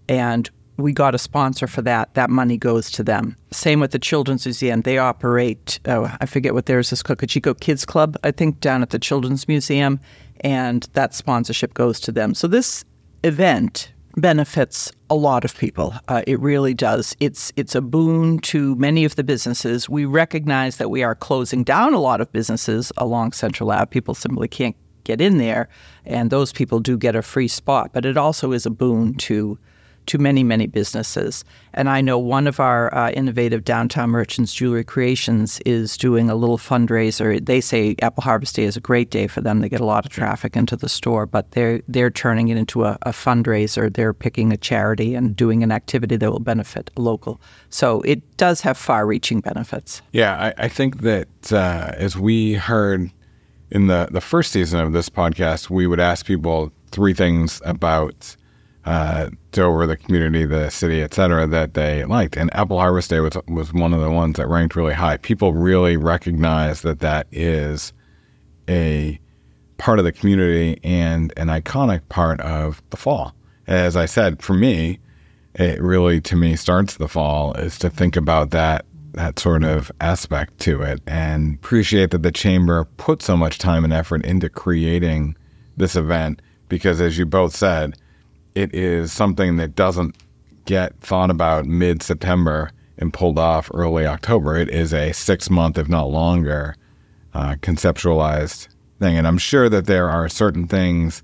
And 0.08 0.49
we 0.77 0.91
got 0.91 1.15
a 1.15 1.17
sponsor 1.17 1.67
for 1.67 1.81
that. 1.84 2.13
That 2.15 2.29
money 2.29 2.58
goes 2.58 2.91
to 2.91 3.03
them. 3.03 3.36
Same 3.51 3.79
with 3.79 3.91
the 3.91 3.99
Children's 3.99 4.45
Museum. 4.45 4.81
They 4.81 4.97
operate, 4.97 5.79
oh, 5.86 6.13
I 6.19 6.25
forget 6.25 6.53
what 6.53 6.65
theirs 6.65 6.91
is, 6.91 7.01
Cocheco 7.01 7.53
Kids 7.53 7.86
Club, 7.86 8.17
I 8.23 8.31
think, 8.31 8.60
down 8.60 8.81
at 8.81 8.89
the 8.89 8.99
Children's 8.99 9.47
Museum, 9.47 9.99
and 10.41 10.88
that 10.93 11.13
sponsorship 11.13 11.73
goes 11.73 11.99
to 12.01 12.12
them. 12.12 12.34
So 12.34 12.47
this 12.47 12.84
event 13.23 13.91
benefits 14.15 14.91
a 15.10 15.15
lot 15.15 15.45
of 15.45 15.58
people. 15.58 15.93
Uh, 16.08 16.23
it 16.25 16.39
really 16.39 16.73
does. 16.73 17.15
It's 17.19 17.51
it's 17.56 17.75
a 17.75 17.82
boon 17.82 18.39
to 18.39 18.75
many 18.75 19.06
of 19.06 19.15
the 19.15 19.23
businesses. 19.23 19.89
We 19.89 20.06
recognize 20.06 20.78
that 20.78 20.89
we 20.89 21.04
are 21.04 21.15
closing 21.15 21.63
down 21.63 21.93
a 21.93 21.99
lot 21.99 22.21
of 22.21 22.32
businesses 22.32 22.91
along 22.97 23.34
Central 23.34 23.71
Ave. 23.71 23.88
People 23.88 24.15
simply 24.15 24.47
can't 24.47 24.75
get 25.04 25.21
in 25.21 25.38
there, 25.38 25.69
and 26.06 26.30
those 26.30 26.51
people 26.51 26.80
do 26.80 26.97
get 26.97 27.15
a 27.15 27.21
free 27.21 27.47
spot. 27.47 27.91
But 27.93 28.06
it 28.06 28.17
also 28.17 28.51
is 28.51 28.65
a 28.65 28.71
boon 28.71 29.15
to 29.15 29.60
to 30.08 30.18
many 30.18 30.44
many 30.44 30.68
businesses. 30.68 31.44
And 31.74 31.89
I 31.89 32.02
know 32.02 32.18
one 32.18 32.48
of 32.48 32.60
our 32.60 32.94
uh, 32.96 33.12
innovative 33.12 33.63
downtown 33.63 34.10
merchants, 34.10 34.54
Jewelry 34.54 34.84
Creations, 34.84 35.60
is 35.65 35.98
doing 35.98 36.30
a 36.30 36.36
little 36.36 36.58
fundraiser. 36.58 37.46
They 37.46 37.62
say 37.62 37.96
Apple 38.02 38.24
Harvest 38.24 38.56
Day 38.56 38.63
is 38.63 38.78
a 38.78 38.82
great 38.82 39.10
day 39.12 39.28
for 39.28 39.41
them. 39.41 39.60
They 39.60 39.70
get 39.70 39.82
a 39.82 39.86
lot 39.86 40.06
of 40.06 40.12
traffic 40.12 40.56
into 40.56 40.76
the 40.76 40.89
store, 40.89 41.26
but 41.26 41.52
they're 41.52 41.82
they're 41.88 42.12
turning 42.12 42.48
it 42.48 42.58
into 42.58 42.86
a, 42.86 42.98
a 43.02 43.12
fundraiser. 43.12 43.94
They're 43.94 44.13
picking 44.13 44.54
a 44.54 44.58
charity 44.58 45.15
and 45.15 45.36
doing 45.36 45.63
an 45.63 45.72
activity 45.72 46.15
that 46.15 46.32
will 46.32 46.39
benefit 46.39 46.91
a 46.96 47.02
local. 47.02 47.41
So 47.70 48.02
it 48.02 48.38
does 48.38 48.62
have 48.62 48.78
far-reaching 48.78 49.41
benefits. 49.41 50.02
Yeah, 50.12 50.54
I, 50.58 50.65
I 50.65 50.68
think 50.70 51.02
that 51.02 51.52
uh, 51.52 51.91
as 51.98 52.15
we 52.15 52.54
heard 52.54 53.12
in 53.72 53.88
the, 53.88 54.08
the 54.12 54.22
first 54.22 54.52
season 54.52 54.80
of 54.80 54.94
this 54.94 55.10
podcast, 55.10 55.70
we 55.70 55.88
would 55.88 56.00
ask 56.00 56.26
people 56.26 56.72
three 56.91 57.13
things 57.13 57.62
about 57.65 58.36
uh, 58.86 59.30
Dover, 59.56 59.88
the 59.88 59.98
community, 59.98 60.46
the 60.46 60.70
city, 60.70 61.02
et 61.02 61.13
cetera, 61.13 61.48
that 61.48 61.74
they 61.74 62.04
liked. 62.04 62.36
And 62.36 62.54
Apple 62.54 62.78
Harvest 62.78 63.10
Day 63.10 63.22
was, 63.22 63.38
was 63.48 63.74
one 63.74 63.94
of 63.94 64.02
the 64.02 64.12
ones 64.12 64.36
that 64.36 64.48
ranked 64.48 64.76
really 64.76 64.94
high. 64.94 65.18
People 65.18 65.54
really 65.54 65.96
recognize 65.96 66.82
that 66.82 67.00
that 67.00 67.28
is 67.32 67.94
a 68.70 69.20
part 69.78 69.98
of 69.98 70.06
the 70.06 70.12
community 70.12 70.80
and 70.84 71.34
an 71.38 71.48
iconic 71.48 72.08
part 72.10 72.41
of 72.41 72.82
the 72.89 72.98
fall. 72.98 73.34
As 73.65 73.96
I 73.96 74.06
said, 74.06 74.41
for 74.41 74.54
me, 74.54 75.00
it 75.56 75.82
really 75.82 76.20
to 76.22 76.36
me 76.36 76.56
starts 76.56 76.98
the 76.98 77.08
fall 77.08 77.54
is 77.54 77.80
to 77.80 77.89
think 77.89 78.15
about 78.15 78.52
that 78.52 78.86
that 79.13 79.39
sort 79.39 79.63
of 79.63 79.89
aspect 80.02 80.60
to 80.60 80.82
it 80.82 81.02
and 81.08 81.56
appreciate 81.56 82.12
that 82.12 82.22
the 82.22 82.32
chamber 82.34 82.84
put 82.98 83.22
so 83.22 83.38
much 83.38 83.58
time 83.58 83.86
and 83.86 83.94
effort 83.94 84.26
into 84.26 84.50
creating 84.50 85.34
this 85.78 85.96
event 85.96 86.41
because 86.68 87.00
as 87.00 87.18
you 87.18 87.26
both 87.26 87.56
said 87.56 87.96
it 88.56 88.74
is 88.74 89.12
something 89.12 89.58
that 89.58 89.76
doesn't 89.76 90.15
get 90.65 91.00
thought 91.02 91.30
about 91.30 91.65
mid 91.65 92.02
September 92.02 92.72
and 92.98 93.13
pulled 93.13 93.38
off 93.38 93.70
early 93.74 94.06
October. 94.06 94.56
It 94.56 94.70
is 94.70 94.94
a 94.94 95.12
six 95.12 95.50
month, 95.50 95.78
if 95.78 95.89
not 95.89 96.10
longer, 96.10 96.76
uh, 97.34 97.56
conceptualized 97.62 98.70
thing. 99.00 99.18
And 99.18 99.28
I'm 99.28 99.38
sure 99.38 99.70
that 99.70 99.86
there 99.86 100.10
are 100.10 100.30
certain 100.30 100.68
things 100.68 101.22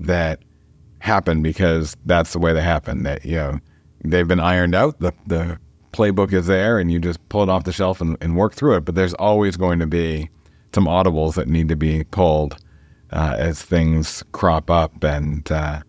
that 0.00 0.40
happen 0.98 1.42
because 1.42 1.96
that's 2.04 2.32
the 2.32 2.38
way 2.38 2.52
they 2.52 2.62
happen. 2.62 3.04
That 3.04 3.24
you 3.24 3.36
know 3.36 3.60
they've 4.04 4.28
been 4.28 4.40
ironed 4.40 4.74
out. 4.74 4.98
The 4.98 5.12
the 5.26 5.58
playbook 5.92 6.32
is 6.32 6.46
there, 6.46 6.78
and 6.78 6.90
you 6.90 6.98
just 6.98 7.26
pull 7.28 7.44
it 7.44 7.48
off 7.48 7.64
the 7.64 7.72
shelf 7.72 8.00
and, 8.00 8.16
and 8.20 8.36
work 8.36 8.54
through 8.54 8.76
it. 8.76 8.84
But 8.84 8.96
there's 8.96 9.14
always 9.14 9.56
going 9.56 9.78
to 9.78 9.86
be 9.86 10.28
some 10.74 10.86
audibles 10.86 11.34
that 11.34 11.46
need 11.46 11.68
to 11.68 11.76
be 11.76 12.02
pulled 12.04 12.56
uh, 13.12 13.36
as 13.38 13.62
things 13.62 14.24
crop 14.32 14.70
up, 14.70 15.04
and 15.04 15.50
uh, 15.52 15.82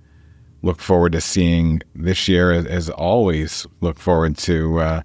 look 0.66 0.82
forward 0.82 1.12
to 1.12 1.22
seeing 1.22 1.80
this 1.94 2.28
year. 2.28 2.52
As, 2.52 2.90
always, 2.90 3.68
look 3.82 4.00
forward 4.00 4.36
to 4.40 4.80
uh, 4.80 5.02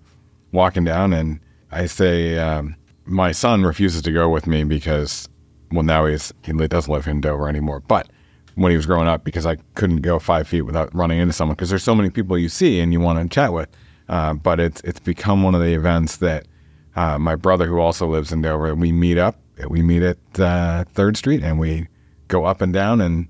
walking 0.53 0.85
down. 0.85 1.12
And 1.12 1.38
I 1.70 1.85
say 1.85 2.38
um, 2.38 2.75
my 3.05 3.31
son 3.31 3.62
refuses 3.62 4.01
to 4.03 4.11
go 4.12 4.31
with 4.31 4.46
me 4.46 4.64
because, 4.64 5.29
well, 5.70 5.83
now 5.83 6.07
he's 6.07 6.33
he 6.44 6.53
doesn't 6.53 6.92
live 6.92 7.07
in 7.07 7.20
Dover 7.20 7.49
anymore, 7.49 7.81
but 7.81 8.09
when 8.55 8.70
he 8.70 8.77
was 8.77 8.87
growing 8.87 9.07
up 9.07 9.23
because 9.23 9.46
I 9.46 9.57
couldn't 9.75 10.01
go 10.01 10.18
five 10.18 10.49
feet 10.49 10.62
without 10.62 10.92
running 10.94 11.18
into 11.18 11.33
someone 11.33 11.55
because 11.55 11.70
there's 11.70 11.85
so 11.85 11.94
many 11.94 12.11
people 12.11 12.37
you 12.37 12.49
see 12.49 12.81
and 12.81 12.92
you 12.92 13.01
want 13.01 13.20
to 13.20 13.33
chat 13.33 13.53
with. 13.53 13.68
Uh, 14.09 14.35
but 14.35 14.59
it's 14.59 14.81
it's 14.81 14.99
become 14.99 15.42
one 15.42 15.55
of 15.55 15.61
the 15.61 15.75
events 15.75 16.16
that 16.16 16.46
uh, 16.96 17.18
my 17.18 17.37
brother, 17.37 17.66
who 17.66 17.79
also 17.79 18.07
lives 18.07 18.33
in 18.33 18.40
Dover, 18.40 18.75
we 18.75 18.92
meet 18.92 19.18
up. 19.18 19.37
We 19.68 19.83
meet 19.83 20.03
at 20.03 20.40
uh, 20.40 20.85
Third 20.94 21.18
Street 21.18 21.42
and 21.42 21.61
we 21.61 21.87
go 22.29 22.46
up 22.46 22.62
and 22.62 22.73
down, 22.73 23.03
and 23.03 23.29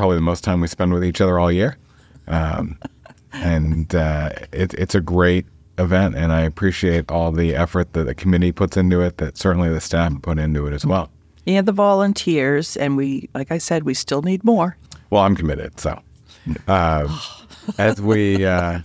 probably 0.00 0.16
the 0.16 0.22
most 0.22 0.42
time 0.42 0.62
we 0.62 0.66
spend 0.66 0.94
with 0.94 1.04
each 1.04 1.20
other 1.20 1.38
all 1.38 1.52
year. 1.52 1.76
Um, 2.26 2.78
and 3.34 3.94
uh, 3.94 4.30
it, 4.50 4.72
it's 4.74 4.94
a 4.94 5.00
great 5.02 5.44
event, 5.76 6.16
and 6.16 6.32
I 6.32 6.40
appreciate 6.40 7.10
all 7.10 7.30
the 7.32 7.54
effort 7.54 7.92
that 7.92 8.04
the 8.04 8.14
committee 8.14 8.50
puts 8.50 8.78
into 8.78 9.02
it. 9.02 9.18
That 9.18 9.36
certainly 9.36 9.68
the 9.68 9.78
staff 9.80 10.14
put 10.22 10.38
into 10.38 10.66
it 10.66 10.72
as 10.72 10.86
well. 10.86 11.10
And 11.46 11.66
the 11.68 11.72
volunteers, 11.72 12.78
and 12.78 12.96
we, 12.96 13.28
like 13.34 13.52
I 13.52 13.58
said, 13.58 13.82
we 13.82 13.92
still 13.92 14.22
need 14.22 14.42
more. 14.42 14.74
Well, 15.10 15.22
I'm 15.22 15.36
committed. 15.36 15.78
So, 15.78 16.00
uh, 16.66 17.20
as 17.76 18.00
we 18.00 18.46
uh, 18.46 18.80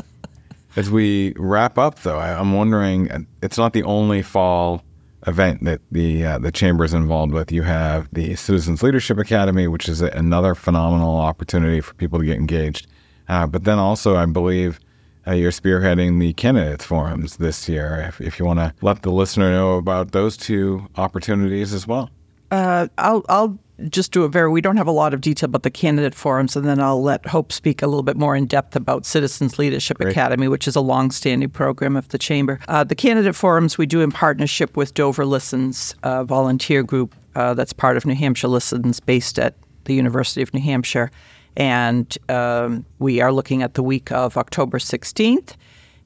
as 0.75 0.89
we 0.91 1.33
wrap 1.37 1.77
up, 1.77 2.01
though, 2.01 2.17
I, 2.19 2.37
I'm 2.37 2.51
wondering. 2.51 3.09
uh, 3.09 3.19
It's 3.41 3.57
not 3.57 3.71
the 3.71 3.83
only 3.83 4.21
fall 4.21 4.83
event 5.27 5.63
that 5.63 5.81
the 5.91 6.25
uh, 6.25 6.37
the 6.37 6.51
chamber 6.51 6.83
is 6.83 6.93
involved 6.93 7.33
with. 7.33 7.51
You 7.51 7.63
have 7.63 8.07
the 8.13 8.35
Citizens 8.35 8.83
Leadership 8.83 9.17
Academy, 9.17 9.67
which 9.67 9.89
is 9.89 10.01
another 10.01 10.55
phenomenal 10.55 11.17
opportunity 11.17 11.81
for 11.81 11.93
people 11.95 12.19
to 12.19 12.25
get 12.25 12.37
engaged. 12.37 12.87
Uh, 13.27 13.47
but 13.47 13.63
then 13.63 13.79
also, 13.79 14.15
I 14.15 14.25
believe. 14.25 14.79
Uh, 15.27 15.31
you're 15.31 15.49
spearheading 15.49 16.19
the 16.19 16.33
candidates 16.33 16.85
forums 16.85 17.37
this 17.37 17.67
year. 17.67 18.05
If, 18.07 18.21
if 18.21 18.37
you 18.37 18.45
want 18.45 18.59
to 18.59 18.71
let 18.83 19.01
the 19.01 19.09
listener 19.09 19.49
know 19.49 19.73
about 19.79 20.11
those 20.11 20.37
two 20.37 20.87
opportunities 20.97 21.73
as 21.73 21.87
well. 21.87 22.11
Uh, 22.51 22.89
I'll 22.99 23.25
I'll 23.27 23.57
just 23.89 24.11
do 24.11 24.23
a 24.23 24.29
very. 24.29 24.49
We 24.49 24.61
don't 24.61 24.77
have 24.77 24.87
a 24.87 24.91
lot 24.91 25.13
of 25.13 25.21
detail 25.21 25.47
about 25.47 25.63
the 25.63 25.71
candidate 25.71 26.15
forums, 26.15 26.55
and 26.55 26.65
then 26.65 26.79
I'll 26.79 27.01
let 27.01 27.25
Hope 27.25 27.51
speak 27.51 27.81
a 27.81 27.87
little 27.87 28.03
bit 28.03 28.17
more 28.17 28.35
in 28.35 28.45
depth 28.45 28.75
about 28.75 29.05
Citizens 29.05 29.59
Leadership 29.59 29.99
Academy, 29.99 30.47
which 30.47 30.67
is 30.67 30.75
a 30.75 30.81
long-standing 30.81 31.49
program 31.49 31.95
of 31.95 32.07
the 32.09 32.17
chamber. 32.17 32.59
Uh, 32.67 32.83
the 32.83 32.95
candidate 32.95 33.35
forums 33.35 33.77
we 33.77 33.85
do 33.85 34.01
in 34.01 34.11
partnership 34.11 34.77
with 34.77 34.93
Dover 34.93 35.25
Listens, 35.25 35.95
a 36.03 36.23
volunteer 36.23 36.83
group 36.83 37.15
uh, 37.35 37.53
that's 37.53 37.73
part 37.73 37.97
of 37.97 38.05
New 38.05 38.15
Hampshire 38.15 38.47
Listens, 38.47 38.99
based 38.99 39.37
at 39.37 39.55
the 39.85 39.93
University 39.93 40.41
of 40.41 40.53
New 40.53 40.61
Hampshire, 40.61 41.11
and 41.57 42.17
um, 42.29 42.85
we 42.99 43.21
are 43.21 43.31
looking 43.31 43.61
at 43.61 43.75
the 43.75 43.83
week 43.83 44.11
of 44.11 44.37
October 44.37 44.79
16th 44.79 45.55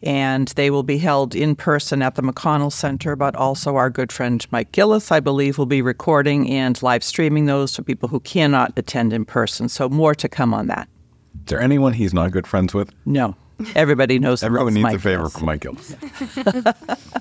and 0.01 0.47
they 0.49 0.69
will 0.69 0.83
be 0.83 0.97
held 0.97 1.35
in 1.35 1.55
person 1.55 2.01
at 2.01 2.15
the 2.15 2.21
McConnell 2.21 2.71
Center. 2.71 3.15
But 3.15 3.35
also, 3.35 3.75
our 3.75 3.89
good 3.89 4.11
friend 4.11 4.45
Mike 4.51 4.71
Gillis, 4.71 5.11
I 5.11 5.19
believe, 5.19 5.57
will 5.57 5.65
be 5.65 5.81
recording 5.81 6.49
and 6.49 6.81
live 6.81 7.03
streaming 7.03 7.45
those 7.45 7.75
for 7.75 7.83
people 7.83 8.09
who 8.09 8.19
cannot 8.21 8.73
attend 8.77 9.13
in 9.13 9.25
person. 9.25 9.69
So, 9.69 9.89
more 9.89 10.15
to 10.15 10.29
come 10.29 10.53
on 10.53 10.67
that. 10.67 10.87
Is 11.45 11.45
there 11.47 11.61
anyone 11.61 11.93
he's 11.93 12.13
not 12.13 12.31
good 12.31 12.47
friends 12.47 12.73
with? 12.73 12.91
No, 13.05 13.35
everybody 13.75 14.19
knows. 14.19 14.43
Everyone 14.43 14.73
needs 14.73 14.83
Mike 14.83 14.95
a 14.95 14.99
favor 14.99 15.17
Gillis. 15.29 15.33
from 15.33 15.45
Mike 15.45 15.61
Gillis. 15.61 15.95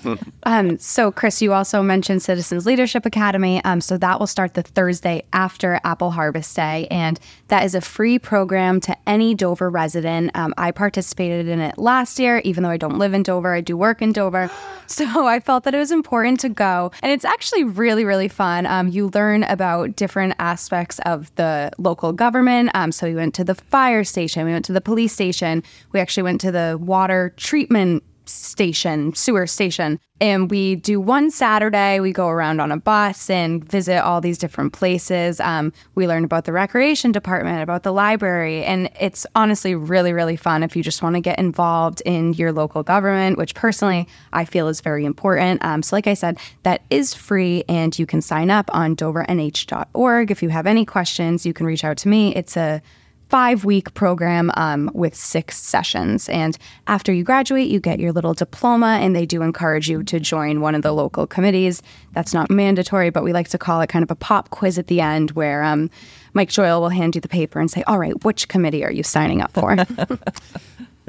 Um, 0.43 0.77
so, 0.79 1.11
Chris, 1.11 1.41
you 1.41 1.53
also 1.53 1.83
mentioned 1.83 2.21
Citizens 2.21 2.65
Leadership 2.65 3.05
Academy. 3.05 3.63
Um, 3.65 3.81
so, 3.81 3.97
that 3.97 4.19
will 4.19 4.27
start 4.27 4.53
the 4.53 4.63
Thursday 4.63 5.23
after 5.33 5.79
Apple 5.83 6.11
Harvest 6.11 6.55
Day. 6.55 6.87
And 6.89 7.19
that 7.49 7.65
is 7.65 7.75
a 7.75 7.81
free 7.81 8.17
program 8.17 8.79
to 8.81 8.95
any 9.05 9.35
Dover 9.35 9.69
resident. 9.69 10.31
Um, 10.35 10.53
I 10.57 10.71
participated 10.71 11.47
in 11.47 11.59
it 11.59 11.77
last 11.77 12.19
year, 12.19 12.39
even 12.45 12.63
though 12.63 12.69
I 12.69 12.77
don't 12.77 12.97
live 12.97 13.13
in 13.13 13.23
Dover, 13.23 13.53
I 13.53 13.61
do 13.61 13.75
work 13.75 14.01
in 14.01 14.11
Dover. 14.11 14.49
So, 14.89 15.27
I 15.27 15.39
felt 15.39 15.65
that 15.65 15.75
it 15.75 15.77
was 15.77 15.91
important 15.91 16.39
to 16.39 16.49
go. 16.49 16.91
And 17.03 17.11
it's 17.11 17.23
actually 17.23 17.63
really, 17.63 18.05
really 18.05 18.27
fun. 18.27 18.65
Um, 18.65 18.87
you 18.87 19.11
learn 19.13 19.43
about 19.43 19.95
different 19.95 20.33
aspects 20.39 20.97
of 21.05 21.31
the 21.35 21.71
local 21.77 22.11
government. 22.11 22.71
Um, 22.73 22.91
so, 22.91 23.05
we 23.05 23.13
went 23.13 23.35
to 23.35 23.43
the 23.43 23.53
fire 23.53 24.03
station, 24.03 24.47
we 24.47 24.51
went 24.51 24.65
to 24.65 24.73
the 24.73 24.81
police 24.81 25.13
station, 25.13 25.61
we 25.91 25.99
actually 25.99 26.23
went 26.23 26.28
to 26.37 26.51
the 26.51 26.77
water 26.79 27.33
treatment 27.37 28.03
station, 28.29 29.13
sewer 29.15 29.47
station. 29.47 29.99
And 30.21 30.51
we 30.51 30.75
do 30.75 30.99
one 30.99 31.31
Saturday, 31.31 31.99
we 31.99 32.11
go 32.11 32.27
around 32.27 32.59
on 32.59 32.71
a 32.71 32.77
bus 32.77 33.29
and 33.29 33.63
visit 33.63 34.03
all 34.03 34.19
these 34.21 34.37
different 34.37 34.73
places. 34.73 35.39
Um, 35.39 35.71
we 35.95 36.07
learn 36.07 36.25
about 36.25 36.45
the 36.45 36.51
recreation 36.51 37.11
department, 37.11 37.61
about 37.63 37.83
the 37.83 37.93
library. 37.93 38.63
And 38.65 38.89
it's 38.99 39.25
honestly 39.35 39.75
really, 39.75 40.11
really 40.11 40.35
fun 40.35 40.61
if 40.61 40.75
you 40.75 40.83
just 40.83 41.01
want 41.01 41.15
to 41.15 41.21
get 41.21 41.39
involved 41.39 42.01
in 42.05 42.33
your 42.33 42.51
local 42.51 42.83
government, 42.83 43.37
which 43.37 43.55
personally 43.55 44.07
I 44.33 44.45
feel 44.45 44.67
is 44.67 44.81
very 44.81 45.05
important. 45.05 45.63
Um, 45.63 45.81
so, 45.81 45.95
like 45.95 46.07
I 46.07 46.13
said, 46.13 46.37
that 46.63 46.81
is 46.89 47.13
free 47.13 47.63
and 47.69 47.97
you 47.97 48.05
can 48.05 48.21
sign 48.21 48.51
up 48.51 48.69
on 48.73 48.95
dovernh.org. 48.95 50.31
If 50.31 50.43
you 50.43 50.49
have 50.49 50.67
any 50.67 50.85
questions, 50.85 51.45
you 51.45 51.53
can 51.53 51.65
reach 51.65 51.83
out 51.83 51.97
to 51.97 52.09
me. 52.09 52.35
It's 52.35 52.57
a 52.57 52.81
five 53.29 53.63
week 53.63 53.93
program 53.93 54.51
um, 54.55 54.89
with 54.93 55.15
six 55.15 55.57
sessions. 55.57 56.27
And 56.29 56.57
after 56.87 57.13
you 57.13 57.23
graduate, 57.23 57.69
you 57.69 57.79
get 57.79 57.99
your 57.99 58.11
little 58.11 58.33
diploma, 58.33 58.99
and 59.01 59.15
they 59.15 59.25
do 59.25 59.41
encourage 59.41 59.87
you 59.87 60.03
to 60.03 60.19
join 60.19 60.61
one 60.61 60.75
of 60.75 60.81
the 60.81 60.91
local 60.91 61.27
committees. 61.27 61.81
That's 62.13 62.33
not 62.33 62.49
mandatory, 62.49 63.11
but 63.11 63.23
we 63.23 63.31
like 63.31 63.47
to 63.49 63.57
call 63.57 63.81
it 63.81 63.87
kind 63.87 64.03
of 64.03 64.11
a 64.11 64.15
pop 64.15 64.49
quiz 64.49 64.77
at 64.77 64.87
the 64.87 64.99
end 64.99 65.31
where 65.31 65.63
um, 65.63 65.89
Mike 66.33 66.49
Joyal 66.49 66.81
will 66.81 66.89
hand 66.89 67.15
you 67.15 67.21
the 67.21 67.27
paper 67.27 67.59
and 67.59 67.69
say, 67.69 67.83
All 67.83 67.99
right, 67.99 68.23
which 68.23 68.47
committee 68.47 68.83
are 68.83 68.91
you 68.91 69.03
signing 69.03 69.41
up 69.41 69.51
for? 69.53 69.77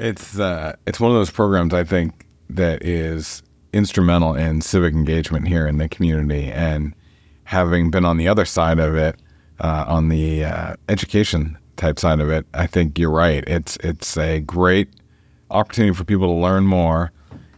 It's 0.01 0.39
uh, 0.39 0.75
it's 0.87 0.99
one 0.99 1.11
of 1.11 1.15
those 1.15 1.29
programs 1.29 1.75
I 1.75 1.83
think 1.83 2.25
that 2.49 2.83
is 2.83 3.43
instrumental 3.71 4.33
in 4.33 4.61
civic 4.61 4.95
engagement 4.95 5.47
here 5.47 5.67
in 5.67 5.77
the 5.77 5.87
community, 5.87 6.51
and 6.51 6.95
having 7.43 7.91
been 7.91 8.03
on 8.03 8.17
the 8.17 8.27
other 8.27 8.43
side 8.43 8.79
of 8.79 8.95
it, 8.95 9.15
uh, 9.59 9.85
on 9.87 10.09
the 10.09 10.43
uh, 10.43 10.75
education 10.89 11.55
type 11.77 11.99
side 11.99 12.19
of 12.19 12.29
it, 12.29 12.45
I 12.53 12.67
think 12.67 12.99
you're 12.99 13.11
right. 13.11 13.43
It's 13.47 13.77
it's 13.83 14.17
a 14.17 14.39
great 14.41 14.89
opportunity 15.49 15.93
for 15.93 16.03
people 16.03 16.27
to 16.27 16.41
learn 16.41 16.65
more 16.65 17.11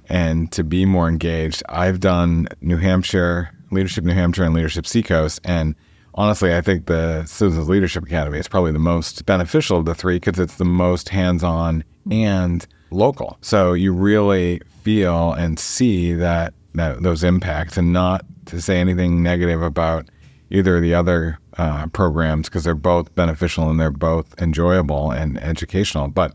and 0.10 0.52
to 0.52 0.64
be 0.64 0.86
more 0.86 1.08
engaged. 1.08 1.64
I've 1.70 2.00
done 2.00 2.48
New 2.62 2.78
Hampshire 2.78 3.52
Leadership 3.72 4.04
New 4.04 4.14
Hampshire 4.14 4.44
and 4.44 4.54
Leadership 4.54 4.86
Seacoast, 4.86 5.40
and 5.44 5.76
honestly, 6.16 6.56
I 6.56 6.62
think 6.62 6.86
the 6.86 7.26
Citizens 7.26 7.70
Leadership 7.70 8.04
Academy 8.04 8.38
is 8.38 8.48
probably 8.48 8.72
the 8.72 8.80
most 8.80 9.26
beneficial 9.26 9.78
of 9.80 9.86
the 9.86 9.96
three 9.96 10.18
because 10.18 10.40
it's 10.40 10.58
the 10.58 10.66
most 10.66 11.10
hands-on 11.10 11.84
and 12.12 12.68
local. 12.92 13.38
So 13.42 13.74
you 13.74 13.94
really 13.94 14.62
feel 14.84 15.34
and 15.34 15.58
see 15.58 16.14
that, 16.14 16.54
that 16.76 17.02
those 17.02 17.24
impacts, 17.24 17.78
and 17.78 17.94
not 17.94 18.26
to 18.46 18.62
say 18.62 18.80
anything 18.80 19.24
negative 19.24 19.62
about 19.62 20.08
either 20.54 20.78
of 20.78 20.84
the 20.84 20.94
other 20.94 21.40
uh, 21.58 21.88
programs 21.88 22.48
because 22.48 22.64
they're 22.64 22.76
both 22.76 23.14
beneficial 23.16 23.70
and 23.70 23.80
they're 23.80 23.92
both 23.92 24.40
enjoyable 24.40 25.12
and 25.12 25.38
educational. 25.42 26.08
But 26.08 26.34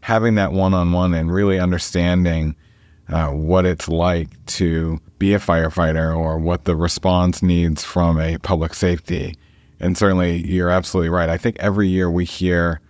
having 0.00 0.34
that 0.34 0.52
one-on-one 0.52 1.14
and 1.14 1.32
really 1.32 1.58
understanding 1.58 2.56
uh, 3.08 3.28
what 3.28 3.64
it's 3.64 3.88
like 3.88 4.44
to 4.46 5.00
be 5.18 5.34
a 5.34 5.38
firefighter 5.38 6.16
or 6.16 6.38
what 6.38 6.64
the 6.64 6.76
response 6.76 7.42
needs 7.42 7.84
from 7.84 8.20
a 8.20 8.38
public 8.38 8.74
safety. 8.74 9.36
And 9.78 9.96
certainly, 9.96 10.44
you're 10.46 10.70
absolutely 10.70 11.08
right. 11.08 11.28
I 11.28 11.38
think 11.38 11.56
every 11.58 11.88
year 11.88 12.10
we 12.10 12.24
hear, 12.24 12.80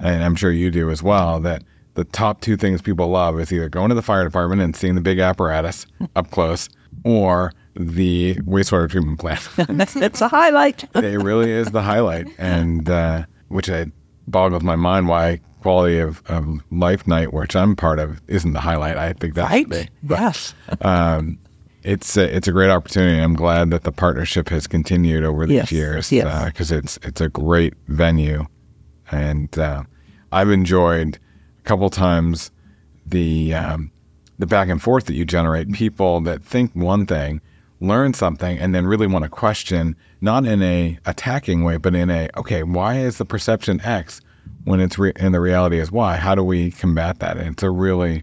and 0.00 0.24
I'm 0.24 0.34
sure 0.34 0.50
you 0.50 0.70
do 0.70 0.90
as 0.90 1.02
well, 1.02 1.40
that 1.40 1.62
the 1.94 2.04
top 2.04 2.40
two 2.40 2.56
things 2.56 2.80
people 2.80 3.08
love 3.08 3.38
is 3.38 3.52
either 3.52 3.68
going 3.68 3.90
to 3.90 3.94
the 3.94 4.02
fire 4.02 4.24
department 4.24 4.62
and 4.62 4.74
seeing 4.74 4.94
the 4.94 5.00
big 5.02 5.18
apparatus 5.18 5.86
up 6.16 6.30
close 6.30 6.68
or 7.04 7.52
the 7.74 8.34
wastewater 8.46 8.88
treatment 8.90 9.18
plant. 9.18 9.48
it's 10.02 10.20
a 10.20 10.28
highlight. 10.28 10.84
it 10.96 11.22
really 11.22 11.50
is 11.50 11.70
the 11.70 11.82
highlight, 11.82 12.28
and 12.38 12.88
uh, 12.88 13.24
which 13.48 13.68
I 13.70 13.86
boggles 14.28 14.62
my 14.62 14.76
mind 14.76 15.08
why 15.08 15.40
quality 15.62 15.98
of, 15.98 16.22
of 16.26 16.46
life 16.70 17.06
night, 17.06 17.32
which 17.32 17.54
I'm 17.56 17.76
part 17.76 17.98
of, 17.98 18.20
isn't 18.28 18.52
the 18.52 18.60
highlight. 18.60 18.96
I 18.96 19.12
think 19.12 19.34
that 19.34 19.42
should 19.48 19.52
Right? 19.52 19.68
be. 19.68 19.88
But, 20.02 20.20
Yes. 20.20 20.54
um, 20.80 21.38
it's 21.84 22.16
a, 22.16 22.36
it's 22.36 22.46
a 22.48 22.52
great 22.52 22.70
opportunity. 22.70 23.20
I'm 23.20 23.34
glad 23.34 23.70
that 23.70 23.82
the 23.84 23.92
partnership 23.92 24.48
has 24.50 24.66
continued 24.66 25.24
over 25.24 25.46
these 25.46 25.56
Yes, 25.56 25.72
years 25.72 26.12
yes. 26.12 26.44
because 26.46 26.70
it's 26.70 26.98
it's 27.02 27.20
a 27.20 27.28
great 27.28 27.74
venue, 27.88 28.46
and 29.10 29.56
uh, 29.58 29.82
I've 30.30 30.50
enjoyed 30.50 31.18
a 31.58 31.62
couple 31.62 31.88
times 31.90 32.50
the 33.06 33.54
um, 33.54 33.90
the 34.38 34.46
back 34.46 34.68
and 34.68 34.80
forth 34.80 35.06
that 35.06 35.14
you 35.14 35.24
generate. 35.24 35.72
People 35.72 36.20
that 36.22 36.44
think 36.44 36.72
one 36.74 37.04
thing, 37.06 37.40
learn 37.82 38.14
something, 38.14 38.58
and 38.58 38.74
then 38.74 38.86
really 38.86 39.06
want 39.06 39.24
to 39.24 39.28
question, 39.28 39.96
not 40.20 40.46
in 40.46 40.62
a 40.62 40.98
attacking 41.04 41.64
way, 41.64 41.76
but 41.76 41.94
in 41.94 42.10
a 42.10 42.28
okay, 42.36 42.62
why 42.62 42.98
is 42.98 43.18
the 43.18 43.24
perception 43.24 43.80
X 43.80 44.20
when 44.64 44.80
it's 44.80 44.98
re- 44.98 45.12
and 45.16 45.34
the 45.34 45.40
reality 45.40 45.78
is 45.78 45.90
Y? 45.90 46.16
How 46.16 46.34
do 46.34 46.44
we 46.44 46.70
combat 46.70 47.18
that? 47.18 47.36
And 47.36 47.48
it's 47.48 47.62
a 47.62 47.70
really 47.70 48.22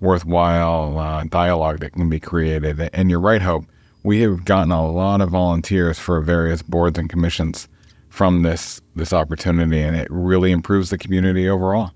worthwhile 0.00 0.98
uh, 0.98 1.24
dialogue 1.24 1.80
that 1.80 1.94
can 1.94 2.08
be 2.08 2.20
created. 2.20 2.88
And 2.92 3.10
you're 3.10 3.20
right, 3.20 3.42
Hope. 3.42 3.64
We 4.04 4.20
have 4.20 4.44
gotten 4.44 4.70
a 4.70 4.86
lot 4.86 5.20
of 5.20 5.30
volunteers 5.30 5.98
for 5.98 6.20
various 6.20 6.62
boards 6.62 6.98
and 6.98 7.10
commissions 7.10 7.66
from 8.10 8.42
this 8.42 8.80
this 8.94 9.12
opportunity, 9.12 9.80
and 9.80 9.96
it 9.96 10.08
really 10.10 10.52
improves 10.52 10.90
the 10.90 10.98
community 10.98 11.48
overall. 11.48 11.92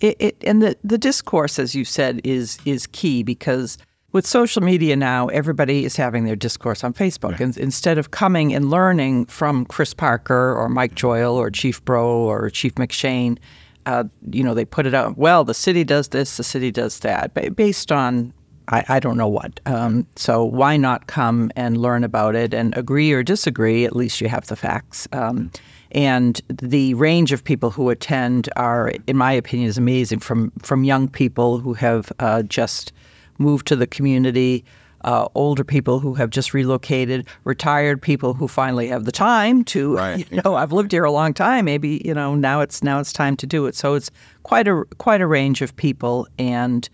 it, 0.00 0.16
it 0.20 0.36
and 0.46 0.62
the, 0.62 0.76
the 0.84 0.98
discourse, 0.98 1.58
as 1.58 1.74
you 1.74 1.84
said, 1.84 2.20
is 2.24 2.58
is 2.64 2.86
key 2.88 3.22
because 3.22 3.78
with 4.14 4.24
social 4.24 4.62
media 4.62 4.94
now, 4.94 5.26
everybody 5.26 5.84
is 5.84 5.96
having 5.96 6.24
their 6.24 6.36
discourse 6.36 6.84
on 6.84 6.94
Facebook. 6.94 7.40
And 7.40 7.56
instead 7.58 7.98
of 7.98 8.12
coming 8.12 8.54
and 8.54 8.70
learning 8.70 9.26
from 9.26 9.66
Chris 9.66 9.92
Parker 9.92 10.54
or 10.54 10.68
Mike 10.68 10.94
Joyal 10.94 11.34
or 11.34 11.50
Chief 11.50 11.84
Breault 11.84 12.22
or 12.22 12.48
Chief 12.48 12.76
McShane, 12.76 13.38
uh, 13.86 14.04
you 14.30 14.44
know, 14.44 14.54
they 14.54 14.64
put 14.64 14.86
it 14.86 14.94
out. 14.94 15.18
Well, 15.18 15.42
the 15.42 15.52
city 15.52 15.82
does 15.82 16.08
this, 16.08 16.36
the 16.36 16.44
city 16.44 16.70
does 16.70 17.00
that, 17.00 17.34
based 17.56 17.90
on 17.90 18.32
I, 18.68 18.84
I 18.88 19.00
don't 19.00 19.16
know 19.16 19.28
what. 19.28 19.58
Um, 19.66 20.06
so 20.14 20.44
why 20.44 20.76
not 20.76 21.08
come 21.08 21.50
and 21.56 21.76
learn 21.76 22.04
about 22.04 22.36
it 22.36 22.54
and 22.54 22.74
agree 22.78 23.12
or 23.12 23.24
disagree? 23.24 23.84
At 23.84 23.96
least 23.96 24.20
you 24.20 24.28
have 24.28 24.46
the 24.46 24.56
facts. 24.56 25.08
Um, 25.12 25.50
and 25.90 26.40
the 26.48 26.94
range 26.94 27.32
of 27.32 27.42
people 27.42 27.70
who 27.70 27.90
attend 27.90 28.48
are, 28.54 28.92
in 29.08 29.16
my 29.16 29.32
opinion, 29.32 29.68
is 29.68 29.76
amazing. 29.76 30.20
From 30.20 30.52
from 30.62 30.84
young 30.84 31.08
people 31.08 31.58
who 31.58 31.74
have 31.74 32.12
uh, 32.20 32.42
just 32.42 32.92
moved 33.38 33.66
to 33.68 33.76
the 33.76 33.86
community, 33.86 34.64
uh, 35.02 35.28
older 35.34 35.64
people 35.64 36.00
who 36.00 36.14
have 36.14 36.30
just 36.30 36.54
relocated, 36.54 37.26
retired 37.44 38.00
people 38.00 38.32
who 38.34 38.48
finally 38.48 38.88
have 38.88 39.04
the 39.04 39.12
time 39.12 39.62
to, 39.64 39.94
Right. 39.98 40.26
you 40.30 40.40
know, 40.44 40.54
I've 40.54 40.72
lived 40.72 40.92
here 40.92 41.04
a 41.04 41.10
long 41.12 41.34
time. 41.34 41.66
Maybe 41.66 42.00
you 42.04 42.14
know 42.14 42.34
now 42.34 42.60
it's 42.60 42.82
now 42.82 43.00
it's 43.00 43.12
time 43.12 43.36
to 43.36 43.46
do 43.46 43.66
it. 43.66 43.74
So 43.74 43.94
it's 43.94 44.10
quite 44.44 44.66
a 44.68 44.84
quite 44.98 45.20
a 45.20 45.26
range 45.26 45.60
of 45.62 45.76
people 45.76 46.26
and 46.38 46.88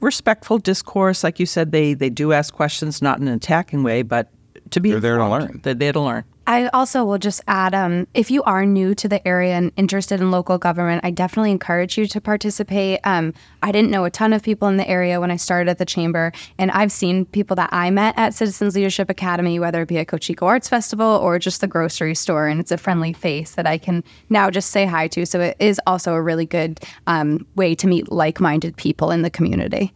respectful 0.00 0.58
discourse. 0.58 1.24
Like 1.24 1.40
you 1.40 1.46
said, 1.46 1.72
they 1.72 1.94
they 1.94 2.10
do 2.10 2.32
ask 2.32 2.54
questions, 2.54 3.02
not 3.02 3.18
in 3.18 3.26
an 3.28 3.34
attacking 3.34 3.82
way, 3.82 4.02
but 4.02 4.28
to 4.72 4.80
be 4.80 4.90
They're 4.90 5.00
there 5.00 5.16
to 5.18 5.24
informed. 5.24 5.50
learn. 5.50 5.60
They're 5.62 5.74
there 5.74 5.92
to 5.92 6.00
learn. 6.00 6.24
I 6.44 6.66
also 6.68 7.04
will 7.04 7.18
just 7.18 7.40
add 7.46 7.72
um, 7.72 8.08
if 8.14 8.28
you 8.28 8.42
are 8.42 8.66
new 8.66 8.96
to 8.96 9.08
the 9.08 9.26
area 9.26 9.54
and 9.54 9.70
interested 9.76 10.20
in 10.20 10.32
local 10.32 10.58
government, 10.58 11.04
I 11.04 11.12
definitely 11.12 11.52
encourage 11.52 11.96
you 11.96 12.06
to 12.08 12.20
participate. 12.20 12.98
Um, 13.04 13.32
I 13.62 13.70
didn't 13.70 13.92
know 13.92 14.04
a 14.04 14.10
ton 14.10 14.32
of 14.32 14.42
people 14.42 14.66
in 14.66 14.76
the 14.76 14.88
area 14.88 15.20
when 15.20 15.30
I 15.30 15.36
started 15.36 15.70
at 15.70 15.78
the 15.78 15.84
chamber, 15.84 16.32
and 16.58 16.72
I've 16.72 16.90
seen 16.90 17.26
people 17.26 17.54
that 17.56 17.68
I 17.72 17.90
met 17.90 18.14
at 18.18 18.34
Citizens 18.34 18.74
Leadership 18.74 19.08
Academy, 19.08 19.60
whether 19.60 19.82
it 19.82 19.88
be 19.88 19.98
at 19.98 20.08
Cocheco 20.08 20.46
Arts 20.46 20.68
Festival 20.68 21.06
or 21.06 21.38
just 21.38 21.60
the 21.60 21.68
grocery 21.68 22.16
store, 22.16 22.48
and 22.48 22.58
it's 22.58 22.72
a 22.72 22.76
friendly 22.76 23.12
face 23.12 23.52
that 23.52 23.68
I 23.68 23.78
can 23.78 24.02
now 24.28 24.50
just 24.50 24.70
say 24.70 24.84
hi 24.84 25.06
to. 25.08 25.24
So 25.24 25.38
it 25.40 25.56
is 25.60 25.80
also 25.86 26.12
a 26.12 26.20
really 26.20 26.46
good 26.46 26.80
um, 27.06 27.46
way 27.54 27.76
to 27.76 27.86
meet 27.86 28.10
like 28.10 28.40
minded 28.40 28.76
people 28.76 29.12
in 29.12 29.22
the 29.22 29.30
community. 29.30 29.92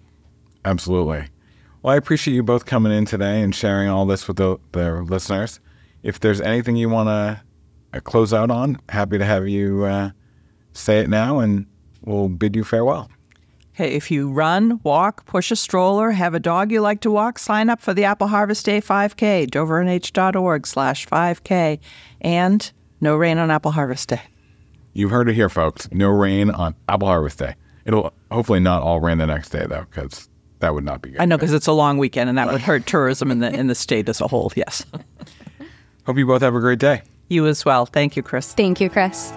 Absolutely. 0.64 1.24
Well, 1.86 1.94
I 1.94 1.98
appreciate 1.98 2.34
you 2.34 2.42
both 2.42 2.66
coming 2.66 2.90
in 2.90 3.04
today 3.04 3.40
and 3.42 3.54
sharing 3.54 3.88
all 3.88 4.06
this 4.06 4.26
with 4.26 4.38
the, 4.38 4.58
the 4.72 5.02
listeners. 5.02 5.60
If 6.02 6.18
there's 6.18 6.40
anything 6.40 6.74
you 6.74 6.88
want 6.88 7.06
to 7.06 7.40
uh, 7.96 8.00
close 8.00 8.34
out 8.34 8.50
on, 8.50 8.80
happy 8.88 9.18
to 9.18 9.24
have 9.24 9.46
you 9.46 9.84
uh, 9.84 10.10
say 10.72 10.98
it 10.98 11.08
now 11.08 11.38
and 11.38 11.64
we'll 12.02 12.28
bid 12.28 12.56
you 12.56 12.64
farewell. 12.64 13.08
Hey, 13.72 13.94
if 13.94 14.10
you 14.10 14.32
run, 14.32 14.80
walk, 14.82 15.26
push 15.26 15.52
a 15.52 15.54
stroller, 15.54 16.10
have 16.10 16.34
a 16.34 16.40
dog 16.40 16.72
you 16.72 16.80
like 16.80 17.02
to 17.02 17.10
walk, 17.12 17.38
sign 17.38 17.70
up 17.70 17.80
for 17.80 17.94
the 17.94 18.02
Apple 18.02 18.26
Harvest 18.26 18.66
Day 18.66 18.80
5K, 18.80 19.48
dovernh.org 19.48 20.66
slash 20.66 21.06
5K, 21.06 21.78
and 22.20 22.72
no 23.00 23.14
rain 23.14 23.38
on 23.38 23.52
Apple 23.52 23.70
Harvest 23.70 24.08
Day. 24.08 24.22
You've 24.92 25.12
heard 25.12 25.28
it 25.28 25.34
here, 25.34 25.48
folks. 25.48 25.88
No 25.92 26.08
rain 26.08 26.50
on 26.50 26.74
Apple 26.88 27.06
Harvest 27.06 27.38
Day. 27.38 27.54
It'll 27.84 28.12
hopefully 28.32 28.58
not 28.58 28.82
all 28.82 28.98
rain 28.98 29.18
the 29.18 29.26
next 29.28 29.50
day, 29.50 29.66
though, 29.68 29.86
because 29.88 30.28
that 30.60 30.74
would 30.74 30.84
not 30.84 31.02
be 31.02 31.10
good. 31.10 31.20
I 31.20 31.24
know 31.24 31.36
because 31.36 31.52
it's 31.52 31.66
a 31.66 31.72
long 31.72 31.98
weekend 31.98 32.28
and 32.28 32.38
that 32.38 32.50
would 32.50 32.60
hurt 32.60 32.86
tourism 32.86 33.30
in 33.30 33.40
the 33.40 33.52
in 33.52 33.66
the 33.66 33.74
state 33.74 34.08
as 34.08 34.20
a 34.20 34.28
whole. 34.28 34.52
Yes. 34.56 34.84
Hope 36.06 36.16
you 36.16 36.26
both 36.26 36.42
have 36.42 36.54
a 36.54 36.60
great 36.60 36.78
day. 36.78 37.02
You 37.28 37.46
as 37.46 37.64
well. 37.64 37.86
Thank 37.86 38.16
you, 38.16 38.22
Chris. 38.22 38.54
Thank 38.54 38.80
you, 38.80 38.88
Chris. 38.88 39.32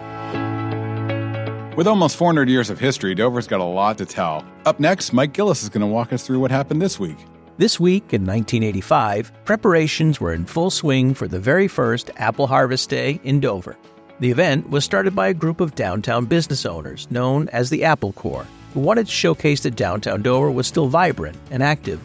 With 1.75 1.87
almost 1.87 2.17
400 2.17 2.49
years 2.49 2.69
of 2.69 2.79
history, 2.79 3.15
Dover's 3.15 3.47
got 3.47 3.61
a 3.61 3.63
lot 3.63 3.97
to 3.99 4.05
tell. 4.05 4.45
Up 4.65 4.79
next, 4.79 5.13
Mike 5.13 5.33
Gillis 5.33 5.63
is 5.63 5.69
going 5.69 5.81
to 5.81 5.87
walk 5.87 6.11
us 6.11 6.27
through 6.27 6.39
what 6.39 6.51
happened 6.51 6.81
this 6.81 6.99
week. 6.99 7.17
This 7.57 7.79
week 7.79 8.13
in 8.13 8.25
1985, 8.25 9.31
preparations 9.45 10.19
were 10.19 10.33
in 10.33 10.45
full 10.45 10.69
swing 10.69 11.13
for 11.13 11.27
the 11.27 11.39
very 11.39 11.67
first 11.67 12.11
Apple 12.17 12.47
Harvest 12.47 12.89
Day 12.89 13.19
in 13.23 13.39
Dover. 13.39 13.77
The 14.19 14.29
event 14.29 14.69
was 14.69 14.83
started 14.83 15.15
by 15.15 15.29
a 15.29 15.33
group 15.33 15.61
of 15.61 15.75
downtown 15.75 16.25
business 16.25 16.65
owners 16.65 17.09
known 17.09 17.47
as 17.49 17.69
the 17.69 17.85
Apple 17.85 18.13
Corps, 18.13 18.47
who 18.73 18.79
wanted 18.79 19.05
to 19.07 19.11
showcase 19.11 19.61
that 19.61 19.75
downtown 19.75 20.21
Dover 20.21 20.51
was 20.51 20.67
still 20.67 20.87
vibrant 20.87 21.37
and 21.51 21.63
active. 21.63 21.99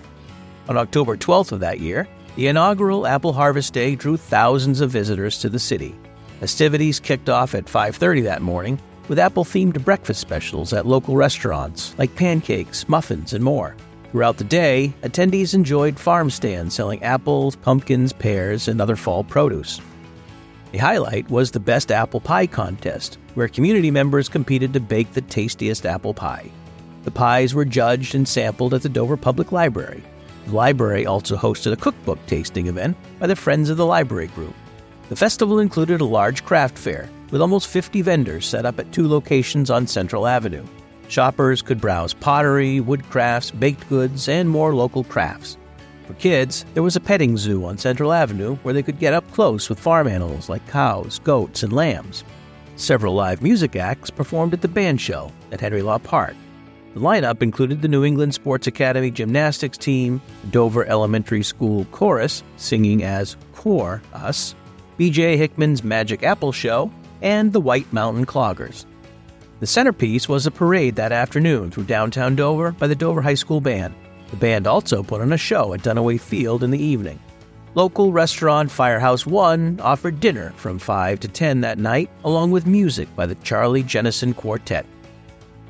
On 0.69 0.77
October 0.77 1.17
12th 1.17 1.53
of 1.53 1.61
that 1.61 1.81
year, 1.81 2.09
the 2.37 2.49
inaugural 2.49 3.07
Apple 3.07 3.33
Harvest 3.33 3.73
Day 3.73 3.95
drew 3.95 4.17
thousands 4.17 4.81
of 4.81 4.91
visitors 4.91 5.39
to 5.41 5.49
the 5.49 5.59
city. 5.59 5.95
Festivities 6.41 7.01
kicked 7.01 7.29
off 7.29 7.55
at 7.55 7.69
5:30 7.69 8.23
that 8.23 8.43
morning 8.43 8.79
with 9.09 9.19
Apple-themed 9.19 9.85
breakfast 9.85 10.21
specials 10.21 10.73
at 10.73 10.87
local 10.87 11.17
restaurants 11.17 11.95
like 11.99 12.17
pancakes, 12.17 12.89
muffins, 12.89 13.35
and 13.35 13.45
more. 13.45 13.77
Throughout 14.11 14.37
the 14.37 14.45
day, 14.45 14.93
attendees 15.03 15.55
enjoyed 15.55 15.99
farm 15.99 16.31
stands 16.31 16.75
selling 16.75 17.03
apples, 17.03 17.57
pumpkins, 17.57 18.13
pears, 18.13 18.69
and 18.69 18.81
other 18.81 18.97
fall 18.97 19.25
produce. 19.25 19.81
A 20.75 20.77
highlight 20.77 21.31
was 21.31 21.53
the 21.53 21.61
Best 21.61 21.93
Apple 21.93 22.19
Pie 22.19 22.49
contest, 22.49 23.19
where 23.35 23.47
community 23.47 23.93
members 23.93 24.29
competed 24.29 24.73
to 24.73 24.81
bake 24.81 25.13
the 25.13 25.21
tastiest 25.21 25.87
apple 25.87 26.13
pie. 26.13 26.51
The 27.05 27.13
pies 27.13 27.55
were 27.55 27.65
judged 27.65 28.17
and 28.17 28.27
sampled 28.27 28.75
at 28.75 28.83
the 28.83 28.89
Dover 28.89 29.17
Public 29.17 29.53
Library. 29.53 30.03
The 30.47 30.53
library 30.57 31.07
also 31.07 31.37
hosted 31.37 31.73
a 31.73 31.77
cookbook 31.77 32.19
tasting 32.27 32.67
event 32.67 32.97
by 33.21 33.29
the 33.29 33.37
Friends 33.37 33.71
of 33.71 33.77
the 33.77 33.87
Library 33.87 34.27
Group. 34.27 34.57
The 35.11 35.15
festival 35.15 35.61
included 35.61 36.01
a 36.01 36.05
large 36.05 36.45
craft 36.45 36.77
fair 36.77 37.09
with 37.31 37.41
almost 37.41 37.69
50 37.69 38.03
vendors 38.03 38.45
set 38.45 38.67
up 38.67 38.81
at 38.81 38.91
two 38.91 39.07
locations 39.07 39.71
on 39.71 39.87
Central 39.87 40.27
Avenue. 40.27 40.67
Shoppers 41.07 41.63
could 41.63 41.81
browse 41.81 42.15
pottery, 42.15 42.81
woodcrafts, 42.81 43.57
baked 43.57 43.89
goods, 43.89 44.29
and 44.29 44.51
more 44.51 44.75
local 44.75 45.05
crafts. 45.05 45.57
For 46.07 46.15
kids, 46.15 46.67
there 46.75 46.83
was 46.83 46.97
a 46.97 47.01
petting 47.01 47.37
zoo 47.37 47.65
on 47.65 47.79
Central 47.79 48.13
Avenue 48.13 48.57
where 48.57 48.75
they 48.75 48.83
could 48.83 48.99
get 48.99 49.15
up 49.15 49.31
close 49.33 49.69
with 49.69 49.81
farm 49.81 50.07
animals 50.07 50.49
like 50.49 50.67
cows, 50.69 51.19
goats, 51.21 51.63
and 51.63 51.73
lambs. 51.73 52.25
Several 52.77 53.15
live 53.15 53.43
music 53.43 53.77
acts 53.77 54.11
performed 54.11 54.53
at 54.53 54.61
the 54.61 54.69
band 54.69 55.01
show 55.01 55.33
at 55.51 55.61
Henry 55.61 55.81
Law 55.81 55.99
Park. 55.99 56.35
The 56.93 57.01
lineup 57.01 57.43
included 57.43 57.83
the 57.83 57.89
New 57.89 58.05
England 58.05 58.35
Sports 58.35 58.67
Academy 58.67 59.11
gymnastics 59.11 59.79
team, 59.79 60.21
Dover 60.51 60.85
Elementary 60.85 61.43
School 61.43 61.87
chorus 61.87 62.43
singing 62.57 63.03
as 63.03 63.37
Core 63.53 64.03
Us, 64.13 64.55
BJ 64.99 65.37
Hickman's 65.37 65.83
Magic 65.83 66.23
Apple 66.23 66.53
Show, 66.53 66.93
and 67.23 67.53
the 67.53 67.61
White 67.61 67.91
Mountain 67.93 68.27
Cloggers. 68.27 68.85
The 69.61 69.67
centerpiece 69.67 70.29
was 70.29 70.47
a 70.47 70.51
parade 70.51 70.97
that 70.97 71.13
afternoon 71.13 71.71
through 71.71 71.85
downtown 71.85 72.37
Dover 72.37 72.73
by 72.73 72.87
the 72.87 72.95
Dover 72.95 73.23
High 73.23 73.35
School 73.35 73.61
Band. 73.61 73.95
The 74.35 74.41
band 74.41 74.67
also 74.67 75.05
put 75.05 75.21
on 75.21 75.33
a 75.33 75.39
show 75.39 75.75
at 75.75 75.83
Dunaway 75.83 76.21
Field 76.21 76.65
in 76.65 76.73
the 76.73 76.83
evening. 76.83 77.21
Local 77.77 78.11
restaurant 78.11 78.69
Firehouse 78.69 79.25
One 79.25 79.79
offered 79.79 80.19
dinner 80.19 80.53
from 80.57 80.81
5 80.81 81.21
to 81.21 81.29
10 81.29 81.61
that 81.61 81.79
night, 81.79 82.11
along 82.25 82.51
with 82.51 82.67
music 82.67 83.07
by 83.15 83.27
the 83.27 83.37
Charlie 83.37 83.85
Jennison 83.85 84.35
Quartet. 84.35 84.87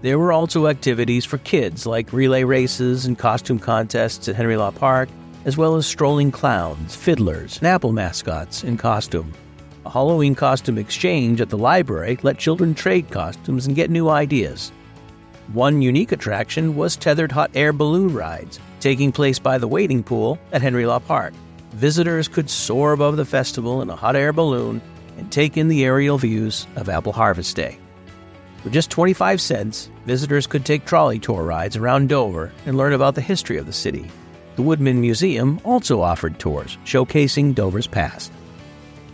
There 0.01 0.19
were 0.19 0.33
also 0.33 0.69
activities 0.69 1.27
for 1.27 1.37
kids 1.37 1.85
like 1.85 2.15
relay 2.15 2.43
races 2.43 3.05
and 3.05 3.19
costume 3.19 3.59
contests 3.59 4.29
at 4.29 4.37
Henry 4.37 4.57
Law 4.57 4.71
Park, 4.71 5.11
as 5.45 5.59
well 5.59 5.77
as 5.77 5.87
strolling 5.87 6.33
clowns, 6.33 6.97
fiddlers, 6.97 7.59
and 7.59 7.67
apple 7.67 7.93
mascots 7.93 8.65
in 8.65 8.79
costume. 8.79 9.31
A 9.85 9.91
Halloween 9.91 10.35
costume 10.35 10.79
exchange 10.79 11.43
at 11.43 11.51
the 11.51 11.59
library 11.59 12.19
let 12.23 12.39
children 12.39 12.75
trade 12.75 13.11
costumes 13.11 13.67
and 13.67 13.77
get 13.77 13.91
new 13.91 14.09
ideas. 14.09 14.73
One 15.53 15.83
unique 15.83 16.11
attraction 16.11 16.75
was 16.75 16.97
tethered 16.97 17.31
hot 17.31 17.51
air 17.55 17.73
balloon 17.73 18.15
rides, 18.15 18.59
taking 18.81 19.13
place 19.13 19.39
by 19.39 19.59
the 19.59 19.69
wading 19.69 20.03
pool 20.03 20.39
at 20.53 20.63
Henry 20.63 20.87
Law 20.87 20.99
Park. 20.99 21.35
Visitors 21.73 22.29
could 22.29 22.49
soar 22.49 22.93
above 22.93 23.17
the 23.17 23.27
festival 23.27 23.83
in 23.83 23.91
a 23.91 23.97
hot 23.97 24.17
air 24.17 24.33
balloon 24.33 24.81
and 25.19 25.31
take 25.31 25.57
in 25.57 25.69
the 25.69 25.85
aerial 25.85 26.17
views 26.17 26.67
of 26.77 26.89
Apple 26.89 27.13
Harvest 27.13 27.55
Day. 27.55 27.79
For 28.63 28.71
just 28.71 28.91
25 28.91 29.41
cents, 29.41 29.91
visitors 30.07 30.47
could 30.47 30.65
take 30.65 30.87
trolley 30.87 31.19
tour 31.19 31.43
rides 31.43 31.77
around 31.77 32.09
Dover 32.09 32.51
and 32.65 32.79
learn 32.79 32.95
about 32.95 33.15
the 33.15 33.21
history 33.21 33.59
of 33.59 33.67
the 33.67 33.73
city. 33.73 34.11
The 34.57 34.63
Woodman 34.63 35.01
Museum 35.01 35.61
also 35.63 36.01
offered 36.01 36.39
tours 36.39 36.79
showcasing 36.87 37.55
Dover's 37.55 37.87
past. 37.87 38.33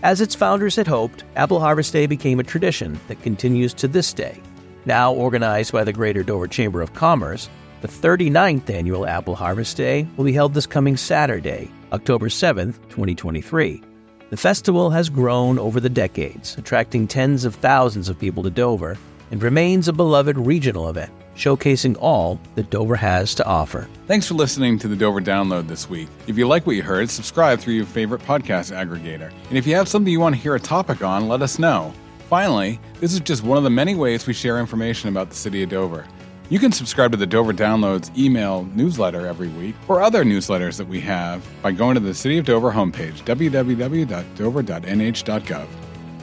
As 0.04 0.20
its 0.20 0.36
founders 0.36 0.76
had 0.76 0.86
hoped, 0.86 1.24
Apple 1.34 1.58
Harvest 1.58 1.92
Day 1.92 2.06
became 2.06 2.38
a 2.38 2.44
tradition 2.44 3.00
that 3.08 3.22
continues 3.22 3.74
to 3.74 3.88
this 3.88 4.12
day. 4.12 4.40
Now 4.86 5.12
organized 5.12 5.72
by 5.72 5.84
the 5.84 5.92
Greater 5.92 6.22
Dover 6.22 6.46
Chamber 6.46 6.80
of 6.80 6.94
Commerce, 6.94 7.50
the 7.82 7.88
39th 7.88 8.70
annual 8.70 9.06
Apple 9.06 9.34
Harvest 9.34 9.76
Day 9.76 10.06
will 10.16 10.24
be 10.24 10.32
held 10.32 10.54
this 10.54 10.66
coming 10.66 10.96
Saturday, 10.96 11.70
October 11.92 12.28
7th, 12.28 12.76
2023. 12.88 13.82
The 14.30 14.36
festival 14.36 14.90
has 14.90 15.10
grown 15.10 15.58
over 15.58 15.80
the 15.80 15.88
decades, 15.88 16.56
attracting 16.56 17.08
tens 17.08 17.44
of 17.44 17.54
thousands 17.56 18.08
of 18.08 18.18
people 18.18 18.42
to 18.42 18.50
Dover, 18.50 18.96
and 19.30 19.42
remains 19.42 19.86
a 19.86 19.92
beloved 19.92 20.38
regional 20.38 20.88
event, 20.88 21.12
showcasing 21.36 21.96
all 22.00 22.40
that 22.54 22.70
Dover 22.70 22.96
has 22.96 23.34
to 23.34 23.46
offer. 23.46 23.86
Thanks 24.06 24.28
for 24.28 24.34
listening 24.34 24.78
to 24.78 24.88
the 24.88 24.96
Dover 24.96 25.20
Download 25.20 25.68
this 25.68 25.90
week. 25.90 26.08
If 26.26 26.38
you 26.38 26.46
like 26.48 26.66
what 26.66 26.76
you 26.76 26.82
heard, 26.82 27.10
subscribe 27.10 27.60
through 27.60 27.74
your 27.74 27.86
favorite 27.86 28.22
podcast 28.22 28.74
aggregator. 28.74 29.32
And 29.48 29.58
if 29.58 29.66
you 29.66 29.74
have 29.74 29.88
something 29.88 30.12
you 30.12 30.20
want 30.20 30.36
to 30.36 30.40
hear 30.40 30.54
a 30.54 30.60
topic 30.60 31.02
on, 31.02 31.28
let 31.28 31.42
us 31.42 31.58
know. 31.58 31.92
Finally, 32.30 32.80
this 33.00 33.12
is 33.12 33.18
just 33.18 33.42
one 33.42 33.58
of 33.58 33.64
the 33.64 33.70
many 33.70 33.96
ways 33.96 34.24
we 34.24 34.32
share 34.32 34.60
information 34.60 35.08
about 35.08 35.28
the 35.30 35.34
city 35.34 35.64
of 35.64 35.68
Dover. 35.68 36.06
You 36.48 36.60
can 36.60 36.70
subscribe 36.70 37.10
to 37.10 37.16
the 37.16 37.26
Dover 37.26 37.52
Downloads 37.52 38.16
email 38.16 38.62
newsletter 38.72 39.26
every 39.26 39.48
week 39.48 39.74
or 39.88 40.00
other 40.00 40.24
newsletters 40.24 40.76
that 40.76 40.86
we 40.86 41.00
have 41.00 41.44
by 41.60 41.72
going 41.72 41.94
to 41.94 42.00
the 42.00 42.14
City 42.14 42.38
of 42.38 42.46
Dover 42.46 42.70
homepage, 42.70 43.24
www.dover.nh.gov. 43.24 44.06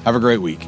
Have 0.06 0.16
a 0.16 0.20
great 0.22 0.40
week. 0.40 0.66